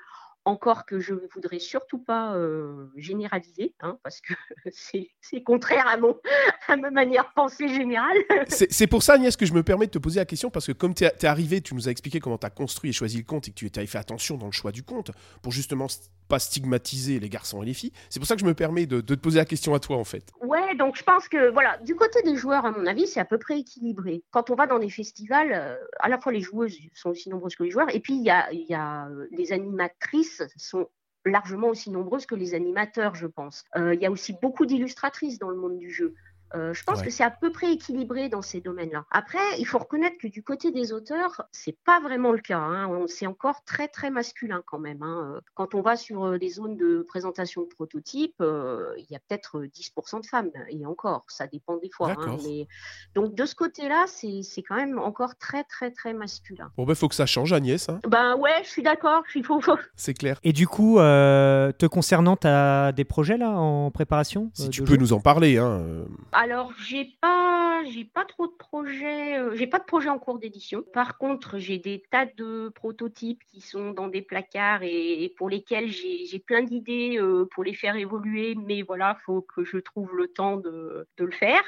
Encore 0.47 0.85
que 0.85 0.99
je 0.99 1.13
ne 1.13 1.27
voudrais 1.33 1.59
surtout 1.59 1.99
pas 1.99 2.35
généraliser, 2.95 3.73
hein, 3.81 3.97
parce 4.03 4.21
que 4.21 4.33
c'est 4.71 5.43
contraire 5.43 5.87
à, 5.87 5.97
mon, 5.97 6.17
à 6.67 6.75
ma 6.75 6.89
manière 6.89 7.23
de 7.23 7.33
penser 7.35 7.67
générale. 7.67 8.17
c'est 8.47 8.87
pour 8.87 9.03
ça, 9.03 9.13
Agnès, 9.13 9.35
que 9.35 9.45
je 9.45 9.53
me 9.53 9.63
permets 9.63 9.87
de 9.87 9.91
te 9.91 9.97
poser 9.97 10.19
la 10.19 10.25
question, 10.25 10.49
parce 10.49 10.67
que 10.67 10.71
comme 10.71 10.93
tu 10.93 11.03
es, 11.03 11.25
arrivé, 11.25 11.61
tu 11.61 11.75
nous 11.75 11.87
as 11.87 11.91
expliqué 11.91 12.19
comment 12.19 12.37
tu 12.37 12.45
as 12.45 12.49
construit 12.49 12.89
et 12.89 12.93
choisi 12.93 13.17
le 13.17 13.23
compte 13.23 13.47
et 13.47 13.51
que 13.51 13.55
tu 13.55 13.71
avais 13.75 13.87
fait 13.87 13.97
attention 13.97 14.37
dans 14.37 14.47
le 14.47 14.51
choix 14.51 14.71
du 14.71 14.83
compte, 14.83 15.11
pour 15.41 15.51
justement 15.51 15.87
pas 16.27 16.39
stigmatiser 16.39 17.19
les 17.19 17.29
garçons 17.29 17.63
et 17.63 17.65
les 17.65 17.73
filles. 17.73 17.93
C'est 18.09 18.19
pour 18.19 18.27
ça 18.27 18.35
que 18.35 18.41
je 18.41 18.45
me 18.45 18.53
permets 18.53 18.85
de, 18.85 19.01
te 19.01 19.13
poser 19.13 19.39
la 19.39 19.45
question 19.45 19.73
à 19.73 19.79
toi, 19.79 19.97
en 19.97 20.03
fait. 20.03 20.31
Ouais, 20.41 20.75
donc 20.75 20.97
je 20.97 21.03
pense 21.03 21.27
que, 21.27 21.49
voilà, 21.51 21.77
du 21.77 21.95
côté 21.95 22.21
des 22.23 22.35
joueurs, 22.35 22.65
à 22.65 22.71
mon 22.71 22.85
avis, 22.85 23.07
c'est 23.07 23.19
à 23.19 23.25
peu 23.25 23.37
près 23.37 23.59
équilibré. 23.59 24.23
Quand 24.31 24.49
on 24.49 24.55
va 24.55 24.67
dans 24.67 24.79
des 24.79 24.89
festivals, 24.89 25.51
euh, 25.53 25.75
à 25.99 26.09
la 26.09 26.19
fois 26.19 26.31
les 26.31 26.41
joueuses 26.41 26.77
sont 26.93 27.09
aussi 27.11 27.29
nombreuses 27.29 27.55
que 27.55 27.63
les 27.63 27.71
joueurs, 27.71 27.93
et 27.95 27.99
puis 27.99 28.15
il 28.15 28.23
y 28.23 28.29
a, 28.29 28.51
y 28.51 28.73
a 28.73 29.07
euh, 29.07 29.27
les 29.31 29.53
animatrices 29.53 30.36
sont 30.57 30.87
largement 31.25 31.67
aussi 31.67 31.89
nombreuses 31.91 32.25
que 32.25 32.35
les 32.35 32.53
animateurs, 32.53 33.15
je 33.15 33.27
pense. 33.27 33.63
Euh, 33.75 33.93
il 33.93 34.01
y 34.01 34.05
a 34.05 34.11
aussi 34.11 34.33
beaucoup 34.41 34.65
d'illustratrices 34.65 35.39
dans 35.39 35.49
le 35.49 35.57
monde 35.57 35.77
du 35.77 35.91
jeu. 35.91 36.15
Euh, 36.55 36.73
je 36.73 36.83
pense 36.83 37.01
que 37.01 37.09
c'est 37.09 37.23
à 37.23 37.31
peu 37.31 37.51
près 37.51 37.73
équilibré 37.73 38.29
dans 38.29 38.41
ces 38.41 38.61
domaines-là. 38.61 39.05
Après, 39.11 39.59
il 39.59 39.65
faut 39.65 39.79
reconnaître 39.79 40.17
que 40.17 40.27
du 40.27 40.43
côté 40.43 40.71
des 40.71 40.93
auteurs, 40.93 41.43
c'est 41.51 41.77
pas 41.85 41.99
vraiment 41.99 42.31
le 42.31 42.39
cas. 42.39 42.59
Hein. 42.59 43.05
C'est 43.07 43.27
encore 43.27 43.63
très 43.65 43.87
très 43.87 44.09
masculin 44.09 44.61
quand 44.65 44.79
même. 44.79 45.03
Hein. 45.03 45.33
Euh, 45.35 45.41
quand 45.55 45.75
on 45.75 45.81
va 45.81 45.95
sur 45.95 46.25
euh, 46.25 46.37
des 46.37 46.49
zones 46.49 46.77
de 46.77 47.05
présentation 47.07 47.63
de 47.63 47.67
prototypes, 47.67 48.41
il 48.41 49.05
y 49.09 49.15
a 49.15 49.19
peut-être 49.19 49.61
10% 49.61 50.21
de 50.21 50.25
femmes 50.25 50.51
et 50.69 50.85
encore, 50.85 51.25
ça 51.27 51.47
dépend 51.47 51.77
des 51.77 51.89
fois. 51.89 52.11
Hein. 52.11 52.37
Donc 53.15 53.35
de 53.35 53.45
ce 53.45 53.55
côté-là, 53.55 54.05
c'est 54.07 54.63
quand 54.67 54.75
même 54.75 54.99
encore 54.99 55.35
très 55.37 55.63
très 55.63 55.91
très 55.91 56.13
masculin. 56.13 56.71
Bon 56.77 56.85
ben 56.85 56.95
faut 56.95 57.07
que 57.07 57.15
ça 57.15 57.25
change, 57.25 57.53
Agnès. 57.53 57.87
Ben 58.07 58.35
ouais, 58.37 58.63
je 58.63 58.69
suis 58.69 58.83
d'accord. 58.83 59.23
Il 59.35 59.43
faut. 59.43 59.61
C'est 59.95 60.13
clair. 60.13 60.39
Et 60.43 60.53
du 60.53 60.67
coup, 60.67 60.97
te 60.97 61.85
concernant, 61.85 62.37
tu 62.37 62.47
as 62.47 62.91
des 62.91 63.05
projets 63.05 63.37
là 63.37 63.51
en 63.51 63.91
préparation 63.91 64.51
Si 64.53 64.69
tu 64.69 64.83
peux 64.83 64.95
nous 64.95 65.13
en 65.13 65.19
parler. 65.19 65.57
Hein. 65.57 66.05
Alors, 66.39 66.71
j'ai 66.79 67.17
pas, 67.19 67.81
j'ai 67.91 68.05
pas 68.05 68.23
trop 68.23 68.45
de 68.45 68.51
projets, 68.51 69.39
euh, 69.39 69.55
j'ai 69.55 69.65
pas 69.65 69.79
de 69.79 69.85
projet 69.85 70.09
en 70.09 70.19
cours 70.19 70.37
d'édition. 70.37 70.83
Par 70.93 71.17
contre, 71.17 71.57
j'ai 71.57 71.79
des 71.79 72.03
tas 72.11 72.27
de 72.27 72.69
prototypes 72.75 73.41
qui 73.51 73.59
sont 73.59 73.89
dans 73.89 74.07
des 74.07 74.21
placards 74.21 74.83
et, 74.83 75.33
pour 75.35 75.49
lesquels 75.49 75.89
j'ai 75.89 76.37
plein 76.37 76.61
d'idées 76.61 77.17
euh, 77.17 77.49
pour 77.49 77.63
les 77.63 77.73
faire 77.73 77.95
évoluer, 77.95 78.55
mais 78.67 78.83
voilà, 78.83 79.17
faut 79.25 79.41
que 79.41 79.63
je 79.63 79.77
trouve 79.79 80.15
le 80.15 80.27
temps 80.27 80.57
de, 80.57 81.07
le 81.17 81.31
faire. 81.31 81.63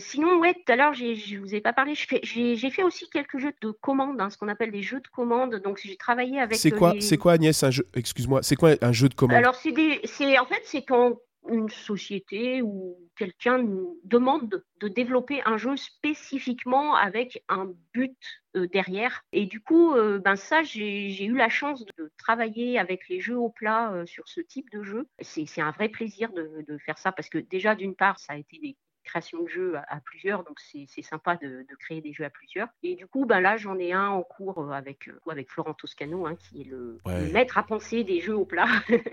Sinon, 0.00 0.38
ouais, 0.38 0.54
tout 0.54 0.72
à 0.72 0.76
l'heure, 0.76 0.94
je 0.94 1.36
vous 1.36 1.54
ai 1.54 1.60
pas 1.60 1.74
parlé, 1.74 1.92
j'ai 1.94 2.70
fait 2.70 2.84
aussi 2.84 3.10
quelques 3.10 3.36
jeux 3.36 3.52
de 3.60 3.72
commandes, 3.72 4.22
hein, 4.22 4.30
ce 4.30 4.38
qu'on 4.38 4.48
appelle 4.48 4.70
des 4.70 4.82
jeux 4.82 5.00
de 5.00 5.08
commandes. 5.08 5.56
Donc, 5.56 5.80
j'ai 5.84 5.98
travaillé 5.98 6.40
avec. 6.40 6.56
C'est 6.56 6.70
quoi, 6.70 6.94
c'est 7.00 7.18
quoi, 7.18 7.32
Agnès, 7.32 7.62
un 7.62 7.70
jeu 7.70 7.86
Excuse-moi, 7.92 8.42
c'est 8.42 8.56
quoi 8.56 8.70
un 8.80 8.92
jeu 8.92 9.10
de 9.10 9.14
commande 9.14 9.36
Alors, 9.36 9.54
c'est 9.54 10.38
en 10.38 10.46
fait, 10.46 10.62
c'est 10.64 10.82
quand 10.82 11.18
une 11.48 11.68
société 11.68 12.62
ou 12.62 12.96
quelqu'un 13.16 13.58
nous 13.58 13.98
demande 14.04 14.62
de 14.80 14.88
développer 14.88 15.42
un 15.44 15.56
jeu 15.56 15.76
spécifiquement 15.76 16.94
avec 16.94 17.42
un 17.48 17.72
but 17.92 18.16
euh, 18.56 18.66
derrière. 18.68 19.24
Et 19.32 19.46
du 19.46 19.60
coup, 19.60 19.94
euh, 19.94 20.18
ben 20.18 20.36
ça, 20.36 20.62
j'ai 20.62 21.24
eu 21.24 21.36
la 21.36 21.48
chance 21.48 21.84
de 21.84 22.12
travailler 22.18 22.78
avec 22.78 23.08
les 23.08 23.20
jeux 23.20 23.38
au 23.38 23.50
plat 23.50 23.92
euh, 23.92 24.06
sur 24.06 24.28
ce 24.28 24.40
type 24.40 24.70
de 24.70 24.82
jeu. 24.82 25.08
C'est 25.20 25.60
un 25.60 25.70
vrai 25.72 25.88
plaisir 25.88 26.32
de, 26.32 26.64
de, 26.66 26.78
faire 26.78 26.98
ça 26.98 27.12
parce 27.12 27.28
que 27.28 27.38
déjà, 27.38 27.74
d'une 27.74 27.94
part, 27.94 28.18
ça 28.18 28.34
a 28.34 28.36
été 28.36 28.58
des 28.58 28.76
création 29.08 29.42
de 29.42 29.48
jeux 29.48 29.74
à, 29.88 30.00
plusieurs, 30.00 30.44
donc 30.44 30.58
c'est 30.60 31.02
sympa 31.02 31.36
de, 31.36 31.66
créer 31.80 32.00
des 32.00 32.12
jeux 32.12 32.24
à 32.24 32.30
plusieurs. 32.30 32.68
Et 32.82 32.94
du 32.94 33.06
coup, 33.06 33.24
ben 33.24 33.40
là, 33.40 33.56
j'en 33.56 33.78
ai 33.78 33.92
un 33.92 34.08
en 34.08 34.22
cours 34.22 34.58
euh, 34.58 34.70
avec, 34.70 35.08
euh, 35.08 35.18
avec 35.30 35.50
Florent 35.50 35.74
Toscano, 35.74 36.26
hein, 36.26 36.36
qui 36.36 36.62
est 36.62 36.64
le, 36.64 36.98
maître 37.32 37.58
à 37.58 37.62
penser 37.62 38.04
des 38.04 38.20
jeux 38.20 38.36
au 38.36 38.44
plat. 38.44 38.66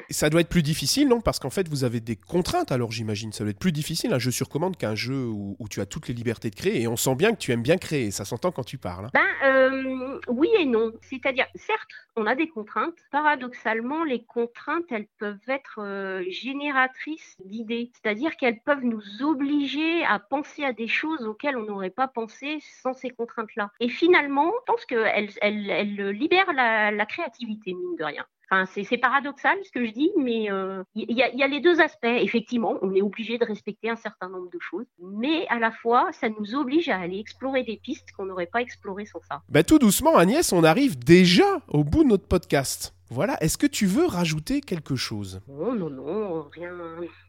ça 0.09 0.29
doit 0.29 0.41
être 0.41 0.49
plus 0.49 0.63
difficile, 0.63 1.07
non? 1.07 1.21
Parce 1.21 1.39
qu'en 1.39 1.49
fait, 1.49 1.67
vous 1.69 1.83
avez 1.83 1.99
des 1.99 2.15
contraintes, 2.15 2.71
alors 2.71 2.91
j'imagine. 2.91 3.31
Ça 3.31 3.43
doit 3.43 3.51
être 3.51 3.59
plus 3.59 3.71
difficile 3.71 4.13
un 4.13 4.19
jeu 4.19 4.31
sur 4.31 4.49
commande 4.49 4.77
qu'un 4.77 4.95
jeu 4.95 5.25
où, 5.27 5.55
tu 5.69 5.81
as 5.81 5.85
toutes 5.85 6.07
les 6.07 6.13
libertés 6.13 6.49
de 6.49 6.55
créer. 6.55 6.81
Et 6.81 6.87
on 6.87 6.97
sent 6.97 7.15
bien 7.15 7.31
que 7.31 7.37
tu 7.37 7.51
aimes 7.51 7.63
bien 7.63 7.77
créer, 7.77 8.11
ça 8.11 8.25
s'entend 8.25 8.51
quand 8.51 8.63
tu 8.63 8.77
parles. 8.77 9.05
Hein. 9.05 9.11
Ben, 9.13 9.47
euh, 9.47 10.19
oui 10.27 10.49
et 10.59 10.65
non. 10.65 10.91
C'est-à-dire, 11.01 11.47
certes, 11.55 11.91
on 12.15 12.25
a 12.25 12.35
des 12.35 12.47
contraintes. 12.47 12.95
Paradoxalement, 13.11 14.03
les 14.03 14.23
contraintes, 14.23 14.85
elles 14.91 15.07
peuvent 15.17 15.37
être 15.47 16.23
génératrices 16.29 17.35
d'idées. 17.45 17.91
C'est-à-dire 17.93 18.35
qu'elles 18.37 18.59
peuvent 18.59 18.83
nous 18.83 19.03
obliger 19.21 19.84
à 20.07 20.19
penser 20.19 20.63
à 20.63 20.73
des 20.73 20.87
choses 20.87 21.25
auxquelles 21.25 21.57
on 21.57 21.65
n'aurait 21.65 21.89
pas 21.89 22.07
pensé 22.07 22.59
sans 22.81 22.93
ces 22.93 23.09
contraintes-là. 23.09 23.71
Et 23.79 23.89
finalement, 23.89 24.51
je 24.51 24.71
pense 24.71 24.85
qu'elle 24.85 25.29
elle, 25.41 25.69
elle 25.69 26.09
libère 26.09 26.51
la, 26.53 27.05
créativité, 27.05 27.73
mine 27.73 27.95
de 27.97 28.03
rien. 28.03 28.25
Enfin, 28.49 28.65
c'est 28.67 28.97
paradoxal 28.97 29.57
ce 29.63 29.71
que 29.71 29.85
je 29.85 29.91
dis, 29.91 30.11
mais 30.17 30.51
euh, 30.51 30.83
il 30.93 31.09
y, 31.09 31.15
y, 31.15 31.43
a 31.43 31.47
les 31.47 31.61
deux 31.61 31.81
aspects. 31.81 32.05
Effectivement, 32.05 32.77
on 32.83 32.93
est 32.93 33.01
obligé 33.01 33.39
de 33.39 33.45
respecter 33.45 33.89
un 33.89 33.95
certain 33.95 34.29
nombre 34.29 34.51
de 34.51 34.59
choses, 34.59 34.85
mais 34.99 35.47
à 35.47 35.57
la 35.57 35.71
fois, 35.71 36.09
ça 36.11 36.29
nous 36.29 36.53
oblige 36.53 36.89
à 36.89 36.99
aller 36.99 37.17
explorer 37.17 37.63
des 37.63 37.77
pistes 37.77 38.11
qu'on 38.15 38.25
n'aurait 38.25 38.45
pas 38.45 38.61
explorées 38.61 39.05
sans 39.05 39.21
ça. 39.21 39.41
Bah, 39.49 39.63
tout 39.63 39.79
doucement, 39.79 40.15
Agnès, 40.15 40.53
on 40.53 40.63
arrive 40.63 40.99
déjà 40.99 41.59
au 41.69 41.83
bout 41.83 42.03
de 42.03 42.09
notre 42.09 42.27
podcast. 42.27 42.94
Voilà, 43.09 43.37
est-ce 43.41 43.57
que 43.57 43.67
tu 43.67 43.85
veux 43.85 44.05
rajouter 44.05 44.61
quelque 44.61 44.95
chose? 44.95 45.41
Non, 45.47 45.73
non, 45.75 45.89
non, 45.89 46.49
rien, 46.51 46.71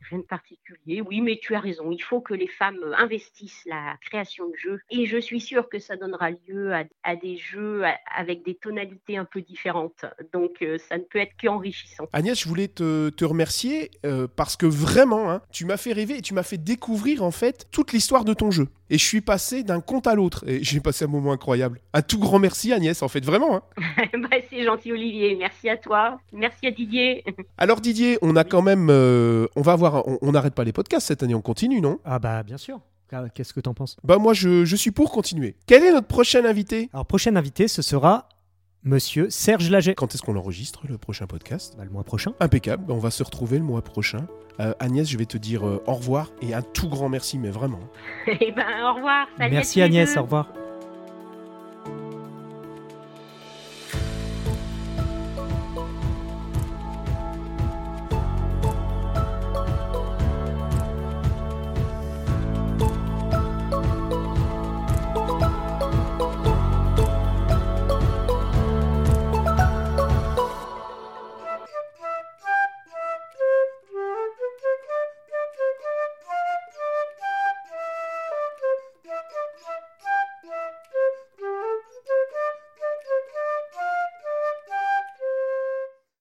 rien 0.09 0.19
de 0.19 0.25
particulier. 0.25 1.03
Oui, 1.03 1.21
mais 1.21 1.39
tu 1.41 1.55
as 1.55 1.61
raison, 1.61 1.91
il 1.91 2.03
faut 2.03 2.21
que 2.21 2.35
les 2.35 2.49
femmes 2.49 2.79
investissent 2.97 3.63
la 3.67 3.97
création 4.01 4.49
de 4.49 4.55
jeux. 4.57 4.81
Et 4.91 5.07
je 5.07 5.19
suis 5.19 5.41
sûre 5.41 5.69
que 5.69 5.79
ça 5.79 5.97
donnera 5.97 6.31
lieu 6.31 6.73
à, 7.03 7.17
des 7.17 7.37
jeux 7.37 7.83
avec 8.15 8.45
des 8.45 8.55
tonalités 8.55 9.17
un 9.17 9.25
peu 9.25 9.43
différentes. 9.43 10.05
Donc 10.33 10.63
euh, 10.63 10.79
ça 10.89 10.97
ne 10.97 11.03
peut 11.03 11.19
être 11.19 11.35
qu'enrichissant. 11.41 12.09
Agnès, 12.13 12.39
je 12.39 12.49
voulais 12.49 12.69
te, 12.69 13.25
remercier 13.25 13.91
euh, 14.05 14.29
parce 14.35 14.57
que 14.57 14.67
vraiment, 14.67 15.31
hein, 15.31 15.43
tu 15.51 15.67
m'as 15.67 15.77
fait 15.77 15.93
rêver 15.93 16.19
et 16.19 16.23
tu 16.23 16.33
m'as 16.33 16.43
fait 16.43 16.59
découvrir 16.59 17.23
en 17.23 17.31
fait 17.31 17.67
toute 17.71 17.93
l'histoire 17.93 18.25
de 18.25 18.35
ton 18.35 18.51
jeu. 18.51 18.69
Et 18.89 18.99
je 18.99 19.05
suis 19.05 19.21
passé 19.21 19.65
d'un 19.65 19.81
compte 19.81 20.07
à 20.07 20.15
l'autre. 20.15 20.49
Et 20.49 20.63
j'ai 20.63 20.81
passé 20.81 21.05
un 21.05 21.09
moment 21.09 21.33
incroyable. 21.33 21.81
Un 21.93 22.03
tout 22.03 22.21
grand 22.21 22.39
merci 22.39 22.73
Agnès, 22.73 23.03
en 23.03 23.09
fait, 23.09 23.25
vraiment. 23.25 23.57
Hein. 23.57 23.63
bah, 24.19 24.37
c'est 24.49 24.63
gentil 24.63 24.93
Olivier, 24.93 25.35
merci 25.35 25.66
à 25.69 25.77
toi. 25.77 26.19
Merci 26.33 26.67
à 26.67 26.71
Didier. 26.71 27.25
Alors 27.59 27.81
Didier, 27.81 28.19
on 28.23 28.37
a 28.37 28.45
quand 28.45 28.63
même... 28.63 28.89
Euh, 28.91 29.47
on 29.57 29.63
va 29.63 29.77
voir, 29.77 30.05
on 30.07 30.33
n'arrête 30.33 30.55
pas 30.55 30.65
les 30.65 30.73
podcasts 30.73 31.07
cette 31.07 31.23
année, 31.23 31.35
on 31.35 31.41
continue, 31.43 31.81
non? 31.81 31.99
Ah 32.05 32.19
bah 32.19 32.43
bien 32.43 32.57
sûr. 32.59 32.81
Ah, 33.13 33.25
qu'est-ce 33.33 33.55
que 33.55 33.61
t'en 33.61 33.73
penses? 33.75 33.97
Bah 34.03 34.19
moi 34.19 34.35
je, 34.35 34.65
je 34.65 34.77
suis 34.77 34.91
pour 34.91 35.13
continuer. 35.13 35.55
Quel 35.67 35.85
est 35.85 35.93
notre 35.93 36.09
prochain 36.09 36.45
invité? 36.45 36.91
Alors 36.93 37.07
prochain 37.07 37.37
invité, 37.37 37.69
ce 37.69 37.81
sera 37.83 38.29
Monsieur 38.83 39.31
Serge 39.31 39.71
Laget. 39.71 39.95
Quand 39.95 40.15
est-ce 40.15 40.23
qu'on 40.23 40.33
l'enregistre, 40.33 40.83
le 40.89 40.99
prochain 40.99 41.27
podcast? 41.27 41.75
Bah, 41.77 41.85
Le 41.85 41.91
mois 41.91 42.05
prochain. 42.05 42.33
Impeccable, 42.41 42.91
on 42.93 42.99
va 42.99 43.11
se 43.11 43.23
retrouver 43.23 43.59
le 43.59 43.65
mois 43.65 43.83
prochain. 43.83 44.27
Euh, 44.61 44.75
Agnès, 44.81 45.09
je 45.09 45.19
vais 45.19 45.27
te 45.27 45.37
dire 45.37 45.67
euh, 45.67 45.83
au 45.87 45.95
revoir 45.95 46.33
et 46.41 46.55
un 46.55 46.63
tout 46.63 46.89
grand 46.89 47.09
merci, 47.09 47.39
mais 47.39 47.51
vraiment. 47.51 47.81
Eh 48.27 48.53
ben, 48.53 48.65
au 48.85 48.95
revoir. 48.95 49.27
merci 49.39 49.83
Agnès, 49.83 50.17
au 50.17 50.23
revoir. 50.23 50.53